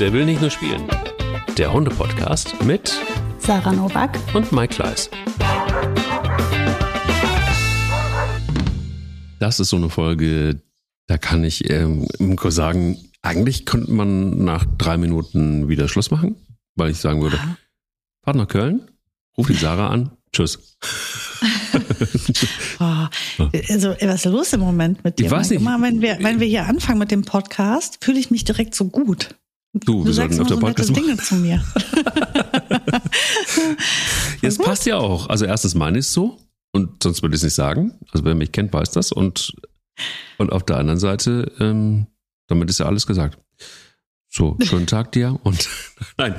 [0.00, 0.84] Der will nicht nur spielen.
[1.56, 2.96] Der Hunde-Podcast mit
[3.40, 5.10] Sarah Novak und Mike Kleiss.
[9.40, 10.62] Das ist so eine Folge,
[11.08, 12.06] da kann ich ähm,
[12.48, 16.36] sagen, eigentlich könnte man nach drei Minuten wieder Schluss machen,
[16.76, 17.40] weil ich sagen würde,
[18.22, 18.88] fahrt nach Köln,
[19.36, 20.78] ruf die Sarah an, tschüss.
[22.78, 23.06] oh,
[23.68, 25.26] also, was ist los im Moment mit dir?
[25.26, 25.60] Ich weiß nicht.
[25.60, 28.84] Immer, wenn wir, wenn wir hier anfangen mit dem Podcast, fühle ich mich direkt so
[28.84, 29.34] gut.
[29.74, 31.24] Du, wir Du sollten auf immer der so Podcast Dinge machen.
[31.24, 31.62] zu mir.
[34.42, 35.28] Jetzt passt ja auch.
[35.28, 36.38] Also erstens meine ich es so
[36.72, 37.92] und sonst würde ich es nicht sagen.
[38.12, 39.12] Also wer mich kennt, weiß das.
[39.12, 39.54] Und,
[40.38, 42.06] und auf der anderen Seite, ähm,
[42.46, 43.38] damit ist ja alles gesagt.
[44.30, 45.68] So, schönen Tag dir und
[46.18, 46.34] nein,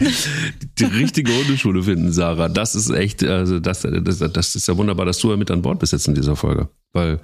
[0.78, 2.48] die richtige Hundeschule finden, Sarah.
[2.48, 5.64] Das ist echt, also das, das, das ist ja wunderbar, dass du ja mit an
[5.64, 6.70] Bord bist jetzt in dieser Folge.
[6.94, 7.20] Weil,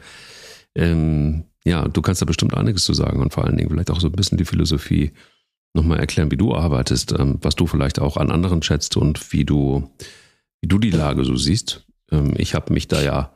[0.76, 4.00] ähm, ja, du kannst da bestimmt einiges zu sagen und vor allen Dingen vielleicht auch
[4.00, 5.12] so ein bisschen die Philosophie
[5.76, 9.46] nochmal erklären, wie du arbeitest, ähm, was du vielleicht auch an anderen schätzt und wie
[9.46, 9.90] du,
[10.62, 11.86] wie du die Lage so siehst.
[12.12, 13.34] Ähm, ich habe mich da ja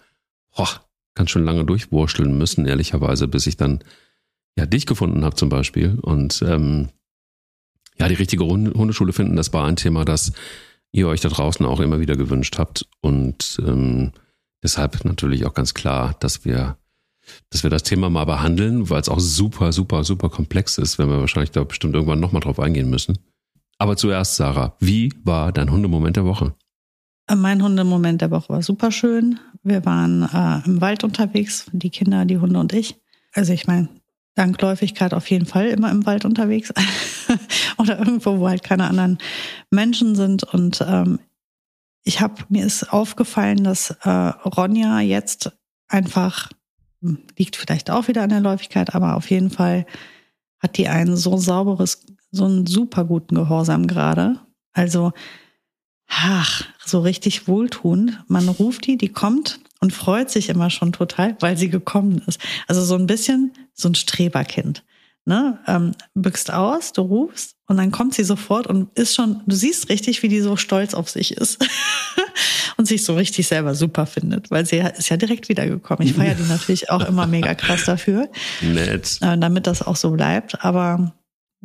[0.55, 0.69] boah,
[1.15, 3.83] ganz schön lange durchwurschteln müssen, ehrlicherweise, bis ich dann
[4.57, 5.99] ja dich gefunden habe zum Beispiel.
[6.01, 6.89] Und ähm,
[7.99, 10.31] ja, die richtige Hund- Hundeschule finden, das war ein Thema, das
[10.91, 12.87] ihr euch da draußen auch immer wieder gewünscht habt.
[13.01, 14.13] Und ähm,
[14.63, 16.77] deshalb natürlich auch ganz klar, dass wir,
[17.49, 21.09] dass wir das Thema mal behandeln, weil es auch super, super, super komplex ist, wenn
[21.09, 23.17] wir wahrscheinlich da bestimmt irgendwann nochmal drauf eingehen müssen.
[23.77, 26.53] Aber zuerst, Sarah, wie war dein Hundemoment der Woche?
[27.27, 29.39] Äh, Mein Hundemoment der Woche war super schön.
[29.63, 32.95] Wir waren äh, im Wald unterwegs, die Kinder, die Hunde und ich.
[33.33, 33.87] Also ich meine,
[34.35, 36.73] dank Läufigkeit auf jeden Fall immer im Wald unterwegs.
[37.77, 39.17] Oder irgendwo, wo halt keine anderen
[39.69, 40.43] Menschen sind.
[40.43, 41.19] Und ähm,
[42.03, 45.51] ich habe, mir ist aufgefallen, dass äh, Ronja jetzt
[45.87, 46.49] einfach,
[47.01, 49.85] liegt vielleicht auch wieder an der Läufigkeit, aber auf jeden Fall
[50.59, 54.39] hat die ein so sauberes, so einen super guten Gehorsam gerade.
[54.73, 55.13] Also,
[56.07, 58.23] ach, so richtig wohltuend.
[58.27, 62.39] Man ruft die, die kommt und freut sich immer schon total, weil sie gekommen ist.
[62.67, 64.83] Also so ein bisschen so ein Streberkind.
[65.29, 65.59] Ne?
[65.67, 69.87] Ähm, bückst aus, du rufst und dann kommt sie sofort und ist schon, du siehst
[69.87, 71.63] richtig, wie die so stolz auf sich ist
[72.77, 76.07] und sich so richtig selber super findet, weil sie ist ja direkt wiedergekommen.
[76.07, 78.27] Ich feiere die natürlich auch immer mega krass dafür
[78.61, 79.19] Nett.
[79.21, 80.65] äh, damit das auch so bleibt.
[80.65, 81.13] Aber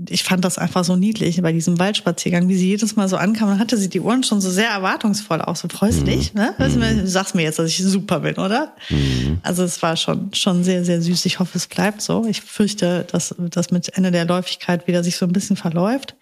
[0.09, 3.49] ich fand das einfach so niedlich bei diesem Waldspaziergang, wie sie jedes Mal so ankam.
[3.49, 6.05] Dann hatte sie die Ohren schon so sehr erwartungsvoll, auch so freust Mhm.
[6.07, 6.35] dich.
[6.35, 6.53] Ne?
[6.59, 8.75] Weißt du, sagst mir jetzt, dass ich super bin, oder?
[8.91, 9.39] Mhm.
[9.43, 11.25] Also es war schon, schon sehr, sehr süß.
[11.27, 12.27] Ich hoffe, es bleibt so.
[12.27, 16.17] Ich fürchte, dass das mit Ende der Läufigkeit wieder sich so ein bisschen verläuft.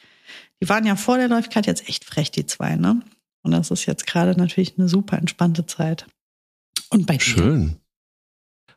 [0.62, 3.00] Die waren ja vor der Läufigkeit jetzt echt frech, die zwei, ne?
[3.42, 6.06] Und das ist jetzt gerade natürlich eine super entspannte Zeit.
[6.90, 7.20] Und bei dir?
[7.20, 7.76] Schön.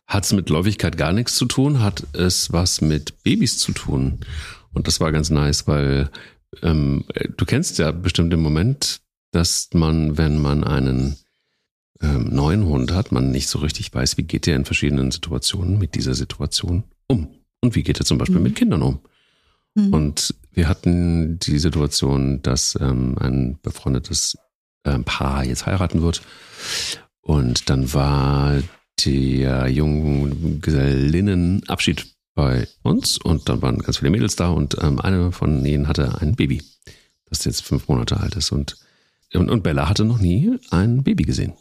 [0.07, 1.81] Hat es mit Läufigkeit gar nichts zu tun?
[1.81, 4.19] Hat es was mit Babys zu tun?
[4.75, 6.09] Und das war ganz nice, weil
[6.61, 7.05] ähm,
[7.37, 11.15] du kennst ja bestimmt den Moment, dass man, wenn man einen
[12.01, 15.79] ähm, neuen Hund hat, man nicht so richtig weiß, wie geht der in verschiedenen Situationen
[15.79, 17.29] mit dieser Situation um.
[17.61, 18.43] Und wie geht er zum Beispiel Mhm.
[18.43, 18.99] mit Kindern um?
[19.75, 19.93] Mhm.
[19.93, 24.37] Und wir hatten die Situation, dass ähm, ein befreundetes
[24.85, 26.21] ähm, Paar jetzt heiraten wird.
[27.21, 28.61] Und dann war
[29.05, 35.31] der jungen Gesellinnenabschied bei uns und dann waren ganz viele Mädels da und ähm, eine
[35.31, 36.61] von ihnen hatte ein Baby,
[37.29, 38.51] das jetzt fünf Monate alt ist.
[38.51, 38.77] Und,
[39.33, 41.53] und, und Bella hatte noch nie ein Baby gesehen.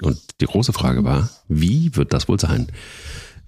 [0.00, 2.68] Und die große Frage war, wie wird das wohl sein?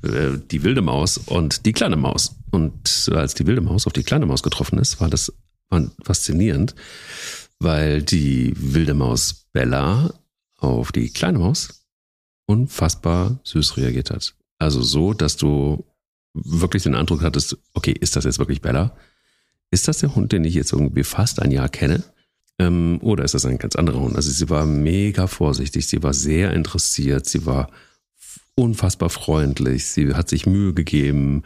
[0.02, 2.36] Äh, Die wilde Maus und die kleine Maus.
[2.52, 5.32] Und als die wilde Maus auf die kleine Maus getroffen ist, war das
[6.04, 6.76] faszinierend,
[7.58, 10.14] weil die wilde Maus Bella
[10.58, 11.84] auf die kleine Maus
[12.46, 14.34] unfassbar süß reagiert hat.
[14.58, 15.84] Also so, dass du
[16.34, 18.96] wirklich den Eindruck hattest, okay, ist das jetzt wirklich Bella?
[19.70, 22.02] Ist das der Hund, den ich jetzt irgendwie fast ein Jahr kenne?
[22.58, 24.16] Ähm, oder ist das ein ganz anderer Hund?
[24.16, 27.70] Also sie war mega vorsichtig, sie war sehr interessiert, sie war
[28.54, 31.42] unfassbar freundlich, sie hat sich Mühe gegeben,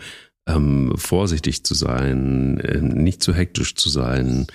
[0.46, 4.46] ähm, vorsichtig zu sein, äh, nicht zu hektisch zu sein.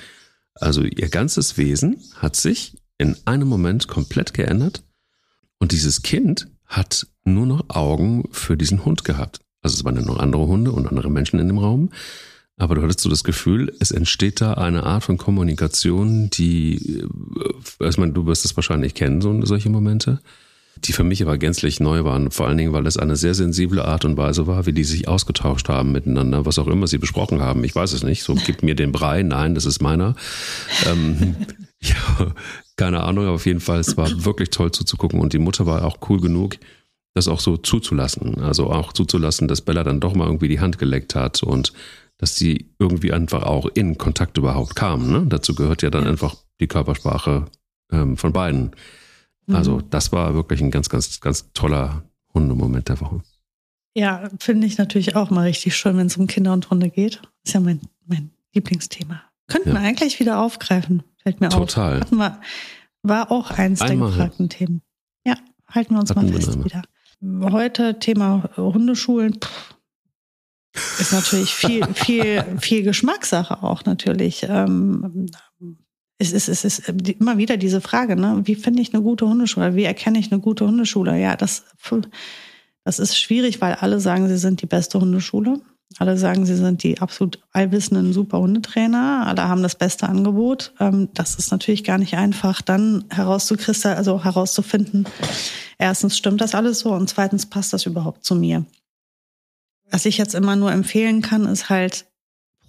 [0.56, 4.84] Also ihr ganzes Wesen hat sich in einem Moment komplett geändert
[5.60, 9.43] und dieses Kind hat nur noch Augen für diesen Hund gehabt.
[9.64, 11.90] Also es waren ja noch andere Hunde und andere Menschen in dem Raum.
[12.58, 17.02] Aber du hattest so das Gefühl, es entsteht da eine Art von Kommunikation, die,
[17.80, 20.22] äh, ich meine, du wirst es wahrscheinlich kennen, so, solche Momente,
[20.78, 22.30] die für mich aber gänzlich neu waren.
[22.30, 25.08] Vor allen Dingen, weil es eine sehr sensible Art und Weise war, wie die sich
[25.08, 27.64] ausgetauscht haben miteinander, was auch immer sie besprochen haben.
[27.64, 28.24] Ich weiß es nicht.
[28.24, 29.24] So, gib mir den Brei.
[29.24, 30.16] Nein, das ist meiner.
[30.86, 31.36] ähm,
[31.82, 32.34] ja,
[32.76, 35.86] keine Ahnung, aber auf jeden Fall, es war wirklich toll zuzugucken und die Mutter war
[35.86, 36.58] auch cool genug,
[37.14, 38.42] das auch so zuzulassen.
[38.42, 41.74] Also auch zuzulassen, dass Bella dann doch mal irgendwie die Hand geleckt hat und
[42.18, 45.12] dass die irgendwie einfach auch in Kontakt überhaupt kamen.
[45.12, 45.26] Ne?
[45.28, 47.46] Dazu gehört ja dann einfach die Körpersprache
[47.92, 48.72] ähm, von beiden.
[49.46, 49.56] Mhm.
[49.56, 53.22] Also das war wirklich ein ganz, ganz, ganz toller Hundemoment der Woche.
[53.96, 57.22] Ja, finde ich natürlich auch mal richtig schön, wenn es um Kinder und Hunde geht.
[57.44, 59.22] Ist ja mein, mein Lieblingsthema.
[59.48, 59.76] Könnten ja.
[59.76, 62.02] wir eigentlich wieder aufgreifen, fällt mir Total.
[62.02, 62.10] auf.
[62.10, 62.40] Total.
[63.04, 64.10] War auch eins Einmal.
[64.10, 64.82] der gefragten Themen.
[65.26, 65.36] Ja,
[65.68, 66.84] halten wir uns Hatten mal fest wieder.
[67.24, 69.40] Heute Thema Hundeschulen.
[69.40, 69.76] Pff,
[71.00, 74.46] ist natürlich viel, viel, viel Geschmackssache auch natürlich.
[74.50, 75.28] Ähm,
[76.18, 78.42] es ist, es ist immer wieder diese Frage, ne?
[78.44, 79.76] wie finde ich eine gute Hundeschule?
[79.76, 81.20] Wie erkenne ich eine gute Hundeschule?
[81.20, 81.66] Ja, das,
[82.84, 85.62] das ist schwierig, weil alle sagen, sie sind die beste Hundeschule.
[86.00, 89.26] Alle sagen, sie sind die absolut allwissenden super Hundetrainer.
[89.28, 90.74] Alle haben das beste Angebot.
[90.80, 95.06] Ähm, das ist natürlich gar nicht einfach, dann herauszukristallieren, also herauszufinden.
[95.84, 98.64] Erstens stimmt das alles so und zweitens passt das überhaupt zu mir.
[99.92, 102.06] Was ich jetzt immer nur empfehlen kann, ist halt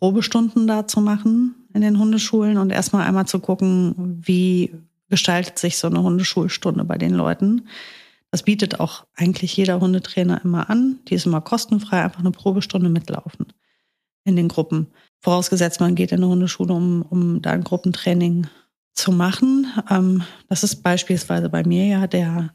[0.01, 4.75] Probestunden da zu machen in den Hundeschulen und erstmal einmal zu gucken, wie
[5.11, 7.69] gestaltet sich so eine Hundeschulstunde bei den Leuten.
[8.33, 10.99] Das bietet auch eigentlich jeder Hundetrainer immer an.
[11.07, 13.47] Die ist immer kostenfrei, einfach eine Probestunde mitlaufen
[14.25, 14.89] in den Gruppen.
[15.21, 18.49] Vorausgesetzt, man geht in eine Hundeschule, um, um da ein Gruppentraining
[18.93, 19.69] zu machen.
[19.89, 22.51] Ähm, das ist beispielsweise bei mir ja der,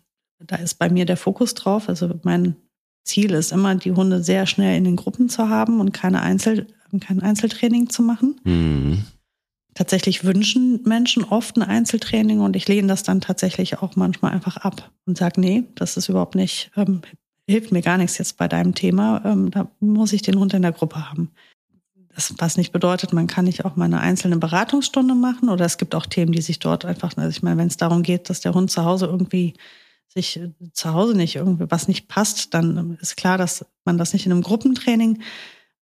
[0.46, 1.90] da ist bei mir der Fokus drauf.
[1.90, 2.56] Also mein
[3.04, 6.68] Ziel ist immer, die Hunde sehr schnell in den Gruppen zu haben und keine Einzel,
[7.00, 8.40] kein Einzeltraining zu machen.
[8.44, 9.04] Mhm.
[9.74, 14.58] Tatsächlich wünschen Menschen oft ein Einzeltraining und ich lehne das dann tatsächlich auch manchmal einfach
[14.58, 17.02] ab und sage, nee, das ist überhaupt nicht, ähm,
[17.48, 19.24] hilft mir gar nichts jetzt bei deinem Thema.
[19.26, 21.32] Ähm, da muss ich den Hund in der Gruppe haben.
[22.14, 25.78] Das, was nicht bedeutet, man kann nicht auch mal eine einzelne Beratungsstunde machen oder es
[25.78, 28.42] gibt auch Themen, die sich dort einfach, also ich meine, wenn es darum geht, dass
[28.42, 29.54] der Hund zu Hause irgendwie
[30.10, 34.14] sich äh, zu Hause nicht irgendwie was nicht passt, dann ist klar, dass man das
[34.14, 35.22] nicht in einem Gruppentraining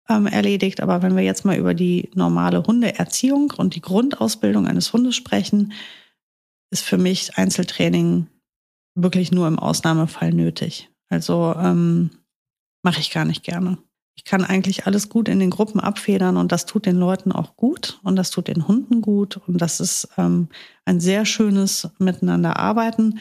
[0.09, 0.81] ähm, erledigt.
[0.81, 5.73] Aber wenn wir jetzt mal über die normale Hundeerziehung und die Grundausbildung eines Hundes sprechen,
[6.71, 8.27] ist für mich Einzeltraining
[8.95, 10.91] wirklich nur im Ausnahmefall nötig.
[11.09, 12.11] Also ähm,
[12.83, 13.79] mache ich gar nicht gerne.
[14.17, 17.55] Ich kann eigentlich alles gut in den Gruppen abfedern und das tut den Leuten auch
[17.57, 20.49] gut und das tut den Hunden gut und das ist ähm,
[20.87, 23.21] ein sehr schönes Miteinander arbeiten.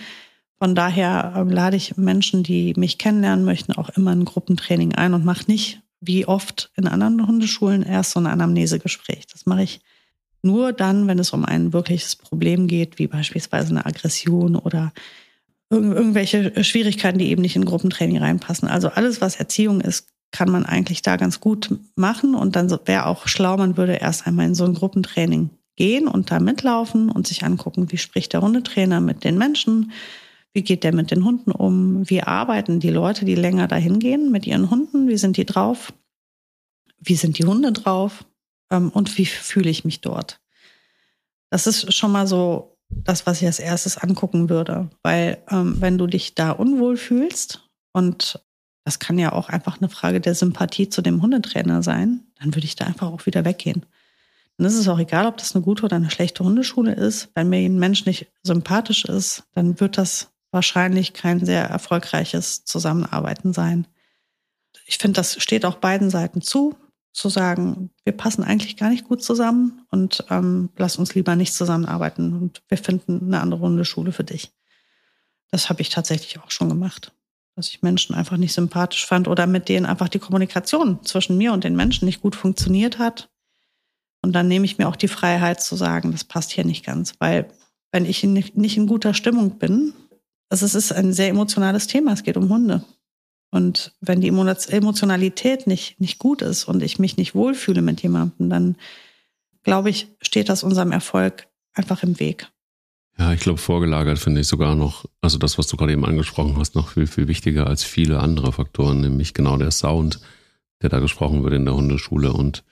[0.59, 5.13] Von daher ähm, lade ich Menschen, die mich kennenlernen möchten, auch immer ein Gruppentraining ein
[5.13, 9.27] und mache nicht wie oft in anderen Hundeschulen erst so ein Anamnesegespräch.
[9.31, 9.81] Das mache ich
[10.41, 14.93] nur dann, wenn es um ein wirkliches Problem geht, wie beispielsweise eine Aggression oder
[15.71, 18.67] irgendwelche Schwierigkeiten, die eben nicht in Gruppentraining reinpassen.
[18.67, 22.35] Also alles, was Erziehung ist, kann man eigentlich da ganz gut machen.
[22.35, 26.31] Und dann wäre auch schlau, man würde erst einmal in so ein Gruppentraining gehen und
[26.31, 29.91] da mitlaufen und sich angucken, wie spricht der Hundetrainer mit den Menschen,
[30.55, 32.09] wie geht der mit den Hunden um?
[32.09, 35.09] Wie arbeiten die Leute, die länger dahin gehen mit ihren Hunden?
[35.09, 35.91] Wie sind die drauf?
[36.97, 38.23] Wie sind die Hunde drauf?
[38.71, 40.39] Ähm, und wie fühle ich mich dort?
[41.49, 44.89] Das ist schon mal so das, was ich als erstes angucken würde.
[45.03, 48.41] Weil ähm, wenn du dich da unwohl fühlst und
[48.85, 52.65] das kann ja auch einfach eine Frage der Sympathie zu dem Hundetrainer sein, dann würde
[52.65, 53.85] ich da einfach auch wieder weggehen.
[54.57, 57.29] Dann ist es auch egal, ob das eine gute oder eine schlechte Hundeschule ist.
[57.35, 63.53] Wenn mir ein Mensch nicht sympathisch ist, dann wird das wahrscheinlich kein sehr erfolgreiches Zusammenarbeiten
[63.53, 63.85] sein.
[64.87, 66.75] Ich finde, das steht auch beiden Seiten zu,
[67.11, 71.53] zu sagen, wir passen eigentlich gar nicht gut zusammen und ähm, lass uns lieber nicht
[71.53, 74.51] zusammenarbeiten und wir finden eine andere Hundeschule für dich.
[75.51, 77.13] Das habe ich tatsächlich auch schon gemacht,
[77.55, 81.53] dass ich Menschen einfach nicht sympathisch fand oder mit denen einfach die Kommunikation zwischen mir
[81.53, 83.29] und den Menschen nicht gut funktioniert hat.
[84.21, 87.13] Und dann nehme ich mir auch die Freiheit zu sagen, das passt hier nicht ganz,
[87.19, 87.49] weil
[87.91, 89.93] wenn ich nicht in guter Stimmung bin,
[90.49, 92.13] also es ist ein sehr emotionales Thema.
[92.13, 92.83] Es geht um Hunde.
[93.51, 98.49] Und wenn die Emotionalität nicht, nicht gut ist und ich mich nicht wohlfühle mit jemandem,
[98.49, 98.75] dann
[99.63, 102.49] glaube ich, steht das unserem Erfolg einfach im Weg.
[103.17, 106.57] Ja, ich glaube, vorgelagert finde ich sogar noch, also das, was du gerade eben angesprochen
[106.57, 110.19] hast, noch viel, viel wichtiger als viele andere Faktoren, nämlich genau der Sound,
[110.81, 112.33] der da gesprochen wird in der Hundeschule.
[112.33, 112.65] Und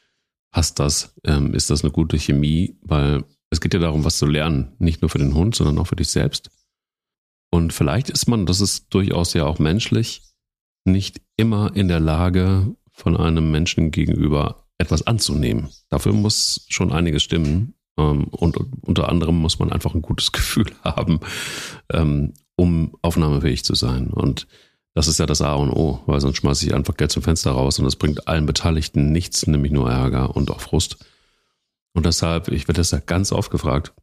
[0.52, 1.16] passt das?
[1.24, 2.76] Ähm, ist das eine gute Chemie?
[2.82, 5.88] Weil es geht ja darum, was zu lernen, nicht nur für den Hund, sondern auch
[5.88, 6.50] für dich selbst.
[7.54, 10.24] Und vielleicht ist man, das ist durchaus ja auch menschlich,
[10.86, 15.70] nicht immer in der Lage, von einem Menschen gegenüber etwas anzunehmen.
[15.88, 17.76] Dafür muss schon einiges stimmen.
[17.96, 21.20] Ähm, und unter anderem muss man einfach ein gutes Gefühl haben,
[21.92, 24.08] ähm, um aufnahmefähig zu sein.
[24.08, 24.48] Und
[24.96, 27.52] das ist ja das A und O, weil sonst schmeiße ich einfach Geld zum Fenster
[27.52, 31.06] raus und das bringt allen Beteiligten nichts, nämlich nur Ärger und auch Frust.
[31.94, 33.94] Und deshalb, ich werde das ja ganz oft gefragt,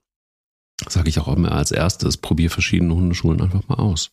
[0.89, 4.11] sage ich auch immer als erstes, probier verschiedene Hundeschulen einfach mal aus.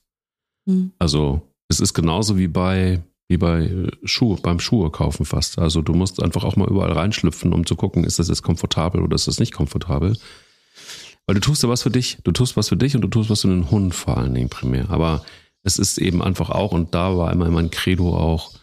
[0.65, 0.91] Mhm.
[0.99, 5.59] Also es ist genauso wie bei wie bei Schuhe, beim Schuhe kaufen fast.
[5.59, 9.01] Also du musst einfach auch mal überall reinschlüpfen, um zu gucken, ist das jetzt komfortabel
[9.01, 10.17] oder ist das nicht komfortabel.
[11.25, 13.29] Weil du tust ja was für dich, du tust was für dich und du tust
[13.29, 14.89] was für den Hund vor allen Dingen primär.
[14.89, 15.25] Aber
[15.63, 18.53] es ist eben einfach auch, und da war immer mein Credo auch,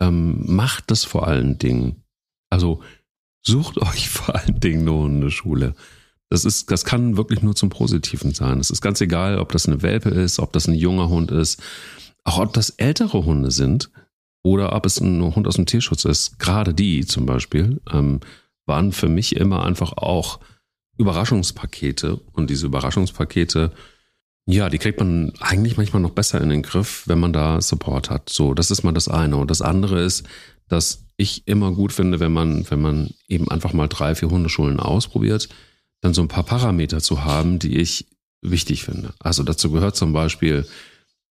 [0.00, 2.02] ähm, macht das vor allen Dingen.
[2.48, 2.80] Also
[3.42, 5.74] sucht euch vor allen Dingen eine Hundeschule.
[6.34, 8.58] Das ist, das kann wirklich nur zum Positiven sein.
[8.58, 11.62] Es ist ganz egal, ob das eine Welpe ist, ob das ein junger Hund ist,
[12.24, 13.92] auch ob das ältere Hunde sind
[14.42, 16.40] oder ob es ein Hund aus dem Tierschutz ist.
[16.40, 18.18] Gerade die zum Beispiel ähm,
[18.66, 20.40] waren für mich immer einfach auch
[20.98, 23.70] Überraschungspakete und diese Überraschungspakete,
[24.46, 28.10] ja, die kriegt man eigentlich manchmal noch besser in den Griff, wenn man da Support
[28.10, 28.28] hat.
[28.28, 29.36] So, das ist mal das eine.
[29.36, 30.26] Und das andere ist,
[30.66, 34.80] dass ich immer gut finde, wenn man, wenn man eben einfach mal drei, vier Hundeschulen
[34.80, 35.48] ausprobiert,
[36.04, 38.06] dann so ein paar Parameter zu haben, die ich
[38.42, 39.14] wichtig finde.
[39.20, 40.66] Also dazu gehört zum Beispiel,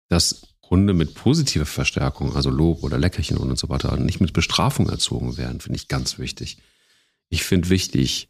[0.08, 4.88] dass Hunde mit positiver Verstärkung, also Lob oder Leckerchen und so weiter, nicht mit Bestrafung
[4.88, 6.56] erzogen werden, finde ich ganz wichtig.
[7.28, 8.28] Ich finde wichtig,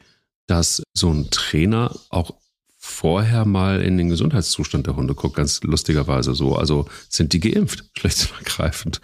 [0.49, 2.35] dass so ein Trainer auch
[2.77, 6.57] vorher mal in den Gesundheitszustand der Hunde guckt, ganz lustigerweise so.
[6.57, 9.01] Also sind die geimpft, schlecht und ergreifend,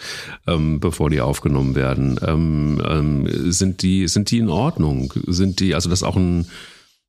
[0.48, 2.18] ähm, bevor die aufgenommen werden?
[2.20, 5.14] Ähm, ähm, sind die, sind die in Ordnung?
[5.28, 6.48] Sind die, also dass auch ein,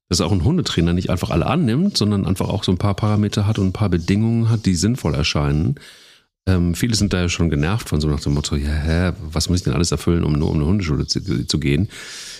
[0.09, 3.45] dass auch ein Hundetrainer nicht einfach alle annimmt, sondern einfach auch so ein paar Parameter
[3.45, 5.75] hat und ein paar Bedingungen hat, die sinnvoll erscheinen.
[6.47, 9.49] Ähm, viele sind da ja schon genervt von so nach dem Motto, ja, hä, was
[9.49, 11.89] muss ich denn alles erfüllen, um nur um eine Hundeschule zu, zu gehen?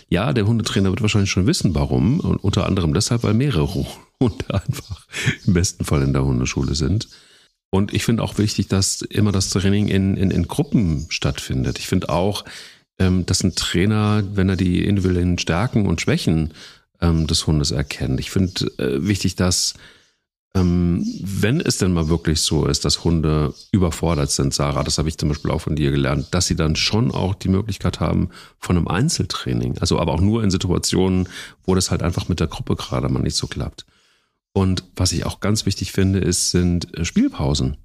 [0.10, 2.20] Ja, der Hundetrainer wird wahrscheinlich schon wissen, warum.
[2.20, 3.86] Und unter anderem deshalb, weil mehrere
[4.20, 5.06] Hunde einfach
[5.46, 7.08] im besten Fall in der Hundeschule sind.
[7.70, 11.78] Und ich finde auch wichtig, dass immer das Training in, in, in Gruppen stattfindet.
[11.78, 12.46] Ich finde auch,
[12.98, 16.54] ähm, dass ein Trainer, wenn er die individuellen Stärken und Schwächen
[17.02, 18.20] ähm, des Hundes erkennt.
[18.20, 19.74] Ich finde äh, wichtig, dass
[20.56, 25.08] ähm, wenn es denn mal wirklich so ist, dass Hunde überfordert sind, Sarah, das habe
[25.08, 28.30] ich zum Beispiel auch von dir gelernt, dass sie dann schon auch die Möglichkeit haben
[28.58, 29.78] von einem Einzeltraining.
[29.80, 31.30] Also aber auch nur in Situationen,
[31.64, 33.86] wo das halt einfach mit der Gruppe gerade mal nicht so klappt.
[34.52, 37.78] Und was ich auch ganz wichtig finde, ist, sind äh, Spielpausen.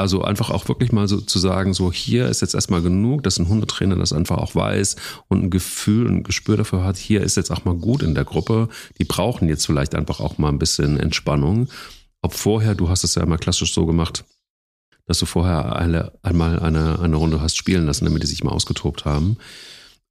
[0.00, 3.38] Also einfach auch wirklich mal so zu sagen, so hier ist jetzt erstmal genug, dass
[3.38, 4.96] ein Hundetrainer das einfach auch weiß
[5.28, 8.24] und ein Gefühl, ein Gespür dafür hat, hier ist jetzt auch mal gut in der
[8.24, 8.70] Gruppe.
[8.98, 11.68] Die brauchen jetzt vielleicht einfach auch mal ein bisschen Entspannung.
[12.22, 14.24] Ob vorher, du hast es ja immer klassisch so gemacht,
[15.04, 18.52] dass du vorher eine, einmal eine, eine Runde hast spielen lassen, damit die sich mal
[18.52, 19.36] ausgetobt haben.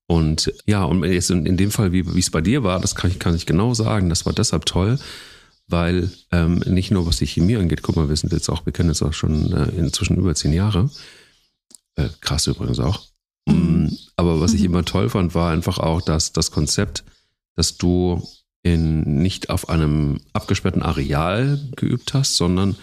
[0.05, 2.93] Und ja, und jetzt in, in dem Fall, wie, wie es bei dir war, das
[2.93, 4.99] kann ich, kann ich genau sagen, das war deshalb toll,
[5.69, 8.73] weil ähm, nicht nur was die Chemie angeht, guck mal, wir sind jetzt auch, wir
[8.73, 10.89] kennen jetzt auch schon äh, inzwischen über zehn Jahre.
[11.95, 13.05] Äh, krass übrigens auch.
[13.47, 13.83] Mhm.
[13.83, 14.67] Mm, aber was ich mhm.
[14.67, 17.03] immer toll fand, war einfach auch, dass das Konzept,
[17.55, 18.21] dass du
[18.63, 22.75] in, nicht auf einem abgesperrten Areal geübt hast, sondern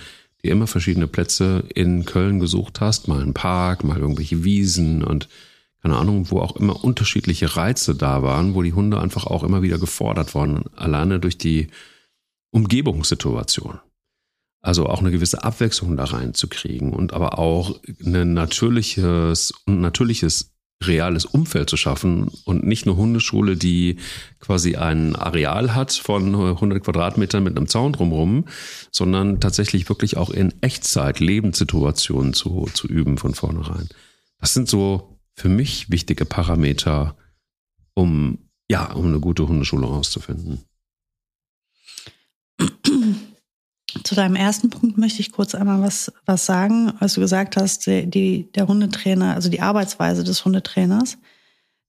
[0.43, 5.29] dir immer verschiedene Plätze in Köln gesucht hast, mal ein Park, mal irgendwelche Wiesen und
[5.83, 9.63] keine Ahnung, wo auch immer unterschiedliche Reize da waren, wo die Hunde einfach auch immer
[9.63, 11.69] wieder gefordert waren, alleine durch die
[12.51, 13.81] Umgebungssituation.
[14.63, 21.25] Also auch eine gewisse Abwechslung da reinzukriegen und aber auch ein natürliches und natürliches reales
[21.25, 23.97] Umfeld zu schaffen und nicht eine Hundeschule, die
[24.41, 28.47] quasi ein Areal hat von 100 Quadratmetern mit einem Zaun drumherum,
[28.91, 33.89] sondern tatsächlich wirklich auch in Echtzeit Lebenssituationen zu, zu üben von vornherein.
[34.39, 37.17] Das sind so für mich wichtige Parameter,
[37.95, 38.39] um,
[38.71, 40.65] ja, um eine gute Hundeschule rauszufinden.
[44.05, 46.93] Zu deinem ersten Punkt möchte ich kurz einmal was, was sagen.
[47.01, 51.19] Als du gesagt hast, die, die, der Hundetrainer, also die Arbeitsweise des Hundetrainers,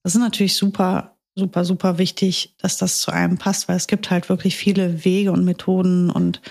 [0.04, 4.10] das ist natürlich super, super, super wichtig, dass das zu einem passt, weil es gibt
[4.10, 6.42] halt wirklich viele Wege und Methoden und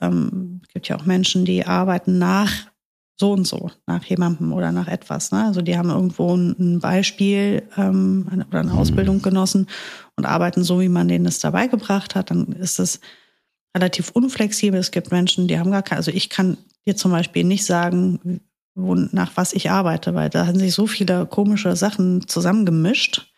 [0.00, 2.52] ähm, es gibt ja auch Menschen, die arbeiten nach
[3.16, 5.30] so und so, nach jemandem oder nach etwas.
[5.30, 5.44] Ne?
[5.44, 9.68] Also die haben irgendwo ein, Beispiel ähm, oder eine Ausbildung genossen
[10.16, 12.30] und arbeiten so, wie man denen das dabei gebracht hat.
[12.30, 13.00] Dann ist es
[13.74, 14.78] relativ unflexibel.
[14.78, 18.40] Es gibt Menschen, die haben gar keine, also ich kann dir zum Beispiel nicht sagen,
[18.74, 23.32] wo, nach was ich arbeite, weil da haben sich so viele komische Sachen zusammengemischt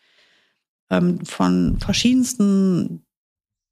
[0.91, 3.03] ähm, von verschiedensten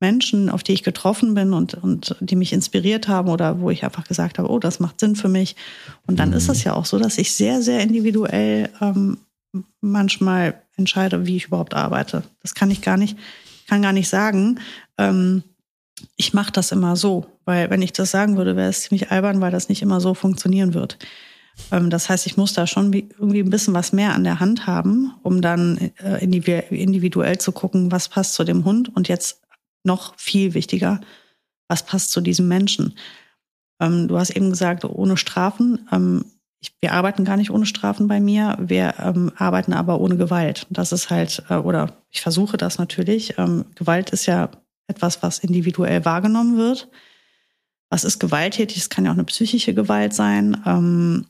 [0.01, 3.85] Menschen, auf die ich getroffen bin und, und die mich inspiriert haben oder wo ich
[3.85, 5.57] einfach gesagt habe, oh, das macht Sinn für mich.
[6.07, 6.37] Und dann mhm.
[6.37, 9.19] ist es ja auch so, dass ich sehr, sehr individuell ähm,
[9.81, 12.25] manchmal entscheide, wie ich überhaupt arbeite.
[12.43, 13.17] Das kann ich gar nicht,
[13.67, 14.61] kann gar nicht sagen.
[14.99, 15.43] Ähm,
[16.17, 19.41] ich mache das immer so, weil wenn ich das sagen würde, wäre es ziemlich albern,
[19.41, 20.99] weil das nicht immer so funktionieren wird.
[21.71, 24.67] Ähm, das heißt, ich muss da schon irgendwie ein bisschen was mehr an der Hand
[24.67, 29.43] haben, um dann äh, individuell zu gucken, was passt zu dem Hund und jetzt
[29.85, 31.01] noch viel wichtiger,
[31.69, 32.95] was passt zu diesem Menschen.
[33.81, 35.87] Ähm, du hast eben gesagt, ohne Strafen.
[35.93, 36.25] Ähm,
[36.61, 40.67] ich, wir arbeiten gar nicht ohne Strafen bei mir, wir ähm, arbeiten aber ohne Gewalt.
[40.71, 43.39] Das ist halt, äh, oder ich versuche das natürlich.
[43.39, 44.51] Ähm, Gewalt ist ja
[44.87, 46.89] etwas, was individuell wahrgenommen wird.
[47.91, 48.79] Was ist gewalttätig?
[48.79, 50.63] Es kann ja auch eine psychische Gewalt sein.
[50.67, 51.27] Ähm,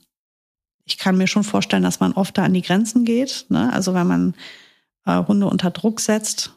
[0.85, 3.47] ich kann mir schon vorstellen, dass man oft da an die Grenzen geht.
[3.49, 3.73] Ne?
[3.73, 4.35] Also wenn man
[5.07, 6.53] äh, Hunde unter Druck setzt,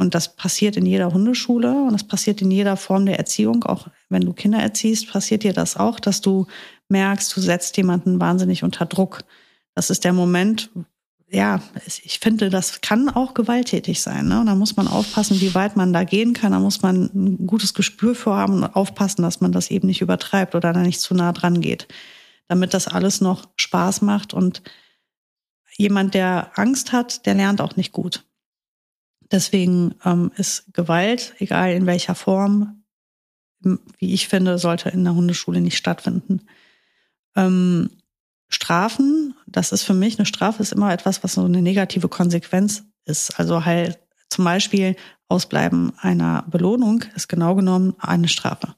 [0.00, 3.64] und das passiert in jeder Hundeschule und das passiert in jeder Form der Erziehung.
[3.64, 6.46] Auch wenn du Kinder erziehst, passiert dir das auch, dass du
[6.88, 9.24] merkst, du setzt jemanden wahnsinnig unter Druck.
[9.74, 10.70] Das ist der Moment,
[11.32, 14.26] ja, ich finde, das kann auch gewalttätig sein.
[14.26, 14.40] Ne?
[14.40, 16.50] Und da muss man aufpassen, wie weit man da gehen kann.
[16.50, 20.00] Da muss man ein gutes Gespür für haben und aufpassen, dass man das eben nicht
[20.00, 21.86] übertreibt oder da nicht zu nah dran geht.
[22.48, 24.34] Damit das alles noch Spaß macht.
[24.34, 24.62] Und
[25.76, 28.24] jemand, der Angst hat, der lernt auch nicht gut.
[29.30, 32.82] Deswegen ähm, ist Gewalt, egal in welcher Form,
[33.60, 36.42] wie ich finde, sollte in der Hundeschule nicht stattfinden.
[37.36, 37.90] Ähm,
[38.50, 42.84] Strafen, das ist für mich, eine Strafe ist immer etwas, was so eine negative Konsequenz
[43.04, 43.38] ist.
[43.38, 44.96] Also halt zum Beispiel
[45.28, 48.74] Ausbleiben einer Belohnung ist genau genommen eine Strafe.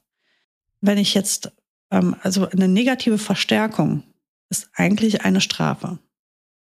[0.81, 1.51] Wenn ich jetzt,
[1.89, 4.03] ähm, also eine negative Verstärkung
[4.49, 5.97] ist eigentlich eine Strafe.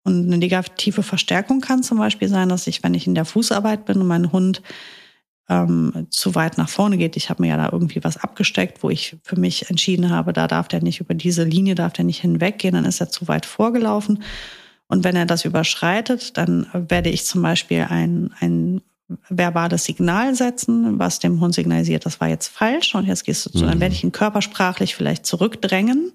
[0.05, 3.87] Und eine negative Verstärkung kann zum Beispiel sein, dass ich, wenn ich in der Fußarbeit
[3.87, 4.63] bin und mein Hund
[5.49, 8.91] ähm, zu weit nach vorne geht, ich habe mir ja da irgendwie was abgesteckt, wo
[8.91, 12.21] ich für mich entschieden habe, da darf der nicht über diese Linie, darf der nicht
[12.21, 14.23] hinweggehen, dann ist er zu weit vorgelaufen.
[14.87, 18.81] Und wenn er das überschreitet, dann werde ich zum Beispiel ein, ein
[19.29, 23.51] verbales Signal setzen, was dem Hund signalisiert, das war jetzt falsch und jetzt gehst du
[23.51, 23.69] zu, mhm.
[23.69, 26.13] dann werde ich ihn körpersprachlich vielleicht zurückdrängen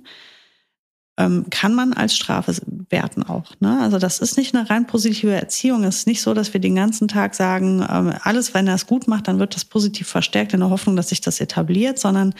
[1.49, 2.55] kann man als Strafe
[2.89, 3.51] werten auch.
[3.59, 3.79] Ne?
[3.81, 5.83] Also das ist nicht eine rein positive Erziehung.
[5.83, 8.87] Es ist nicht so, dass wir den ganzen Tag sagen, ähm, alles, wenn er es
[8.87, 12.33] gut macht, dann wird das positiv verstärkt in der Hoffnung, dass sich das etabliert, sondern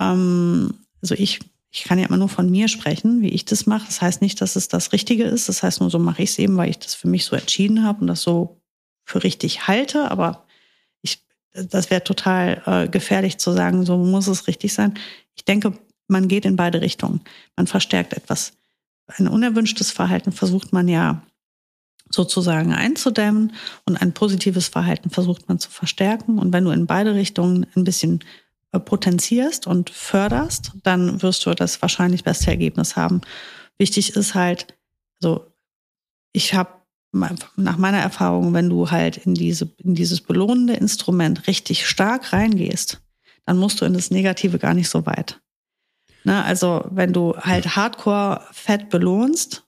[0.00, 3.86] ähm, also ich ich kann ja immer nur von mir sprechen, wie ich das mache.
[3.86, 5.48] Das heißt nicht, dass es das Richtige ist.
[5.48, 7.82] Das heißt nur, so mache ich es eben, weil ich das für mich so entschieden
[7.82, 8.60] habe und das so
[9.04, 10.08] für richtig halte.
[10.08, 10.44] Aber
[11.54, 14.94] das wäre total äh, gefährlich zu sagen, so muss es richtig sein.
[15.34, 15.72] Ich denke,
[16.08, 17.20] man geht in beide Richtungen.
[17.56, 18.52] Man verstärkt etwas.
[19.06, 21.22] Ein unerwünschtes Verhalten versucht man ja
[22.10, 23.54] sozusagen einzudämmen
[23.86, 26.38] und ein positives Verhalten versucht man zu verstärken.
[26.38, 28.20] Und wenn du in beide Richtungen ein bisschen
[28.72, 33.20] äh, potenzierst und förderst, dann wirst du das wahrscheinlich beste Ergebnis haben.
[33.78, 34.76] Wichtig ist halt,
[35.20, 35.46] also
[36.32, 36.70] ich habe
[37.56, 43.00] nach meiner Erfahrung, wenn du halt in diese in dieses belohnende Instrument richtig stark reingehst,
[43.46, 45.40] dann musst du in das Negative gar nicht so weit.
[46.24, 49.62] Ne, also wenn du halt hardcore fett belohnst,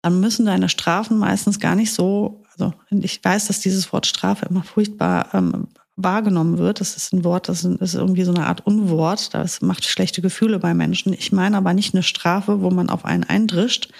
[0.00, 4.46] dann müssen deine Strafen meistens gar nicht so, also ich weiß, dass dieses Wort Strafe
[4.46, 6.80] immer furchtbar ähm, wahrgenommen wird.
[6.80, 9.34] Das ist ein Wort, das ist irgendwie so eine Art Unwort.
[9.34, 11.12] Das macht schlechte Gefühle bei Menschen.
[11.12, 13.90] Ich meine aber nicht eine Strafe, wo man auf einen eindrischt,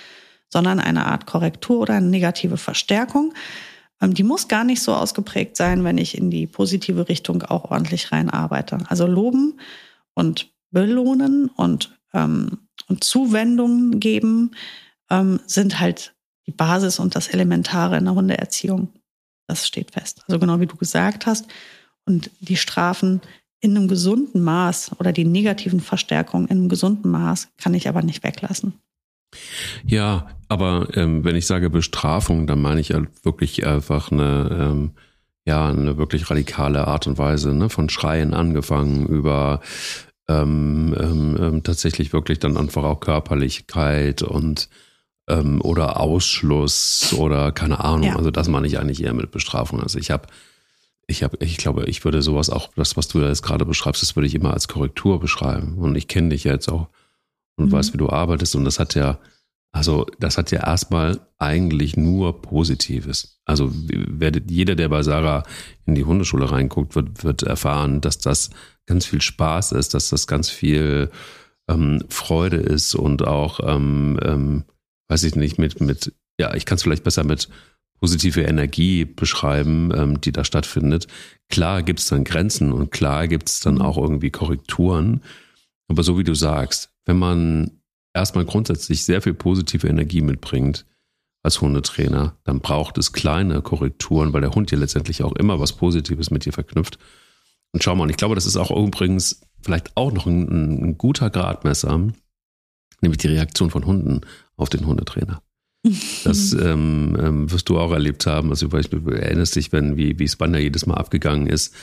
[0.48, 3.34] sondern eine Art Korrektur oder eine negative Verstärkung.
[4.00, 7.70] Ähm, die muss gar nicht so ausgeprägt sein, wenn ich in die positive Richtung auch
[7.70, 8.78] ordentlich reinarbeite.
[8.88, 9.60] Also loben
[10.14, 12.58] und belohnen und, ähm,
[12.88, 14.52] und Zuwendungen geben,
[15.10, 16.14] ähm, sind halt
[16.46, 18.88] die Basis und das Elementare in der Hundeerziehung.
[19.46, 20.22] Das steht fest.
[20.26, 21.46] Also genau wie du gesagt hast.
[22.04, 23.20] Und die Strafen
[23.60, 28.02] in einem gesunden Maß oder die negativen Verstärkungen in einem gesunden Maß kann ich aber
[28.02, 28.74] nicht weglassen.
[29.86, 34.90] Ja, aber ähm, wenn ich sage Bestrafung, dann meine ich halt wirklich einfach eine, ähm,
[35.46, 39.60] ja, eine wirklich radikale Art und Weise, ne, von Schreien angefangen über
[40.32, 44.68] ähm, ähm, ähm, tatsächlich wirklich dann einfach auch Körperlichkeit und
[45.28, 48.08] ähm, oder Ausschluss oder keine Ahnung.
[48.08, 48.16] Ja.
[48.16, 49.80] Also das meine ich eigentlich eher mit Bestrafung.
[49.80, 50.26] Also ich habe,
[51.06, 54.02] ich habe, ich glaube, ich würde sowas auch, das, was du da jetzt gerade beschreibst,
[54.02, 55.78] das würde ich immer als Korrektur beschreiben.
[55.78, 56.88] Und ich kenne dich ja jetzt auch
[57.56, 57.72] und mhm.
[57.72, 58.56] weiß, wie du arbeitest.
[58.56, 59.18] Und das hat ja,
[59.72, 63.40] also das hat ja erstmal eigentlich nur Positives.
[63.44, 65.44] Also werdet jeder, der bei Sarah
[65.86, 68.50] in die Hundeschule reinguckt, wird, wird erfahren, dass das
[68.86, 71.10] ganz viel Spaß ist, dass das ganz viel
[71.68, 74.64] ähm, Freude ist und auch, ähm, ähm,
[75.08, 77.48] weiß ich nicht, mit, mit, ja, ich kann es vielleicht besser mit
[78.00, 81.06] positive Energie beschreiben, ähm, die da stattfindet.
[81.48, 85.22] Klar gibt es dann Grenzen und klar gibt es dann auch irgendwie Korrekturen.
[85.88, 87.70] Aber so wie du sagst, wenn man
[88.12, 90.84] erstmal grundsätzlich sehr viel positive Energie mitbringt
[91.44, 95.72] als Hundetrainer, dann braucht es kleine Korrekturen, weil der Hund ja letztendlich auch immer was
[95.72, 96.98] Positives mit dir verknüpft.
[97.72, 100.98] Und schau mal, und ich glaube, das ist auch übrigens vielleicht auch noch ein, ein
[100.98, 102.12] guter Gradmesser,
[103.00, 104.20] nämlich die Reaktion von Hunden
[104.56, 105.42] auf den Hundetrainer.
[106.24, 108.50] Das ähm, ähm, wirst du auch erlebt haben.
[108.50, 108.76] Also du
[109.10, 111.74] erinnerst dich, wenn wie, wie Spanda jedes Mal abgegangen ist,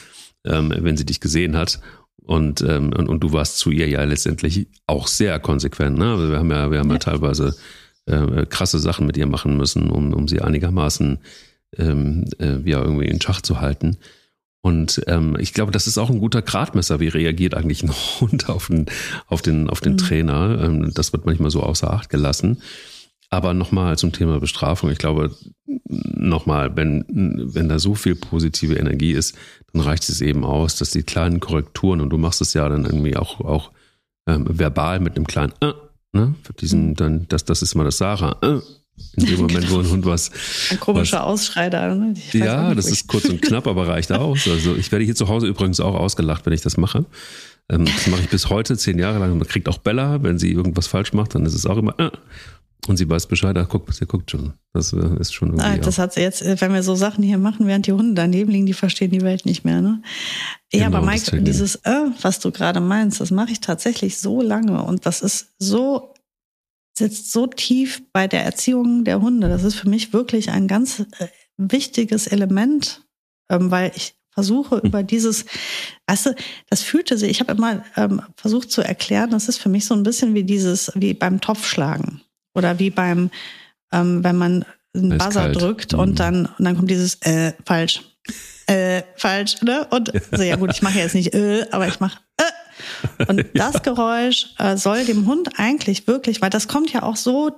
[0.46, 1.82] ähm, wenn sie dich gesehen hat
[2.16, 5.98] Und, ähm, und, und du warst zu ihr ja letztendlich auch sehr konsequent.
[5.98, 6.12] Ne?
[6.12, 7.56] Also wir haben ja, wir haben ja, ja teilweise
[8.06, 11.20] äh, krasse Sachen mit ihr machen müssen, um, um sie einigermaßen
[11.78, 13.98] ähm, äh, ja, irgendwie in Schach zu halten.
[14.62, 17.00] Und ähm, ich glaube, das ist auch ein guter Gradmesser.
[17.00, 18.88] Wie reagiert eigentlich ein Hund auf den,
[19.28, 19.98] auf den, auf den mhm.
[19.98, 20.60] Trainer?
[20.62, 22.62] Ähm, das wird manchmal so außer Acht gelassen.
[23.30, 24.90] Aber nochmal zum Thema Bestrafung.
[24.90, 25.36] Ich glaube,
[25.86, 29.38] nochmal, wenn, wenn da so viel positive Energie ist,
[29.72, 32.86] dann reicht es eben aus, dass die kleinen Korrekturen, und du machst es ja dann
[32.86, 33.72] irgendwie auch, auch
[34.28, 35.74] ähm, verbal mit einem kleinen äh,
[36.14, 36.36] ne?
[36.44, 38.38] Für diesen, dann, das, das ist mal das Sarah.
[38.42, 38.62] Äh,
[39.16, 39.72] in dem Moment, genau.
[39.72, 40.32] wo ein Hund was.
[40.72, 41.94] Ein komischer was, Ausschrei da.
[41.94, 42.14] Ne?
[42.34, 44.48] Ja, das ist kurz und knapp, aber reicht aus.
[44.48, 47.06] Also ich werde hier zu Hause übrigens auch ausgelacht, wenn ich das mache.
[47.70, 49.38] Ähm, das mache ich bis heute, zehn Jahre lang.
[49.38, 51.98] Man kriegt auch Bella, wenn sie irgendwas falsch macht, dann ist es auch immer.
[52.00, 52.10] Äh,
[52.88, 54.54] und sie weiß Bescheid, ach, guck, sie guckt schon.
[54.74, 55.66] Das äh, ist schon irgendwie.
[55.66, 58.16] Ah, das hat sie jetzt, äh, wenn wir so Sachen hier machen, während die Hunde
[58.16, 60.02] daneben liegen, die verstehen die Welt nicht mehr, ne?
[60.72, 64.42] Ja, genau, aber Mike, dieses äh, was du gerade meinst, das mache ich tatsächlich so
[64.42, 66.14] lange und das ist so,
[67.00, 69.50] sitzt so tief bei der Erziehung der Hunde.
[69.50, 73.04] Das ist für mich wirklich ein ganz äh, wichtiges Element,
[73.50, 74.88] ähm, weil ich versuche hm.
[74.88, 75.46] über dieses,
[76.08, 76.36] weißt du,
[76.70, 79.96] das fühlte sich, ich habe immer ähm, versucht zu erklären, das ist für mich so
[79.96, 82.22] ein bisschen wie dieses, wie beim Topfschlagen.
[82.56, 83.30] Oder wie beim,
[83.92, 86.16] ähm, wenn man einen Buzzer drückt und mhm.
[86.16, 88.02] dann, und dann kommt dieses äh, falsch.
[88.68, 89.88] Äh, falsch, ne?
[89.90, 92.20] Und so, ja gut, ich mache jetzt nicht äh, aber ich mache.
[93.28, 93.80] Und das ja.
[93.80, 97.52] Geräusch äh, soll dem Hund eigentlich wirklich, weil das kommt ja auch so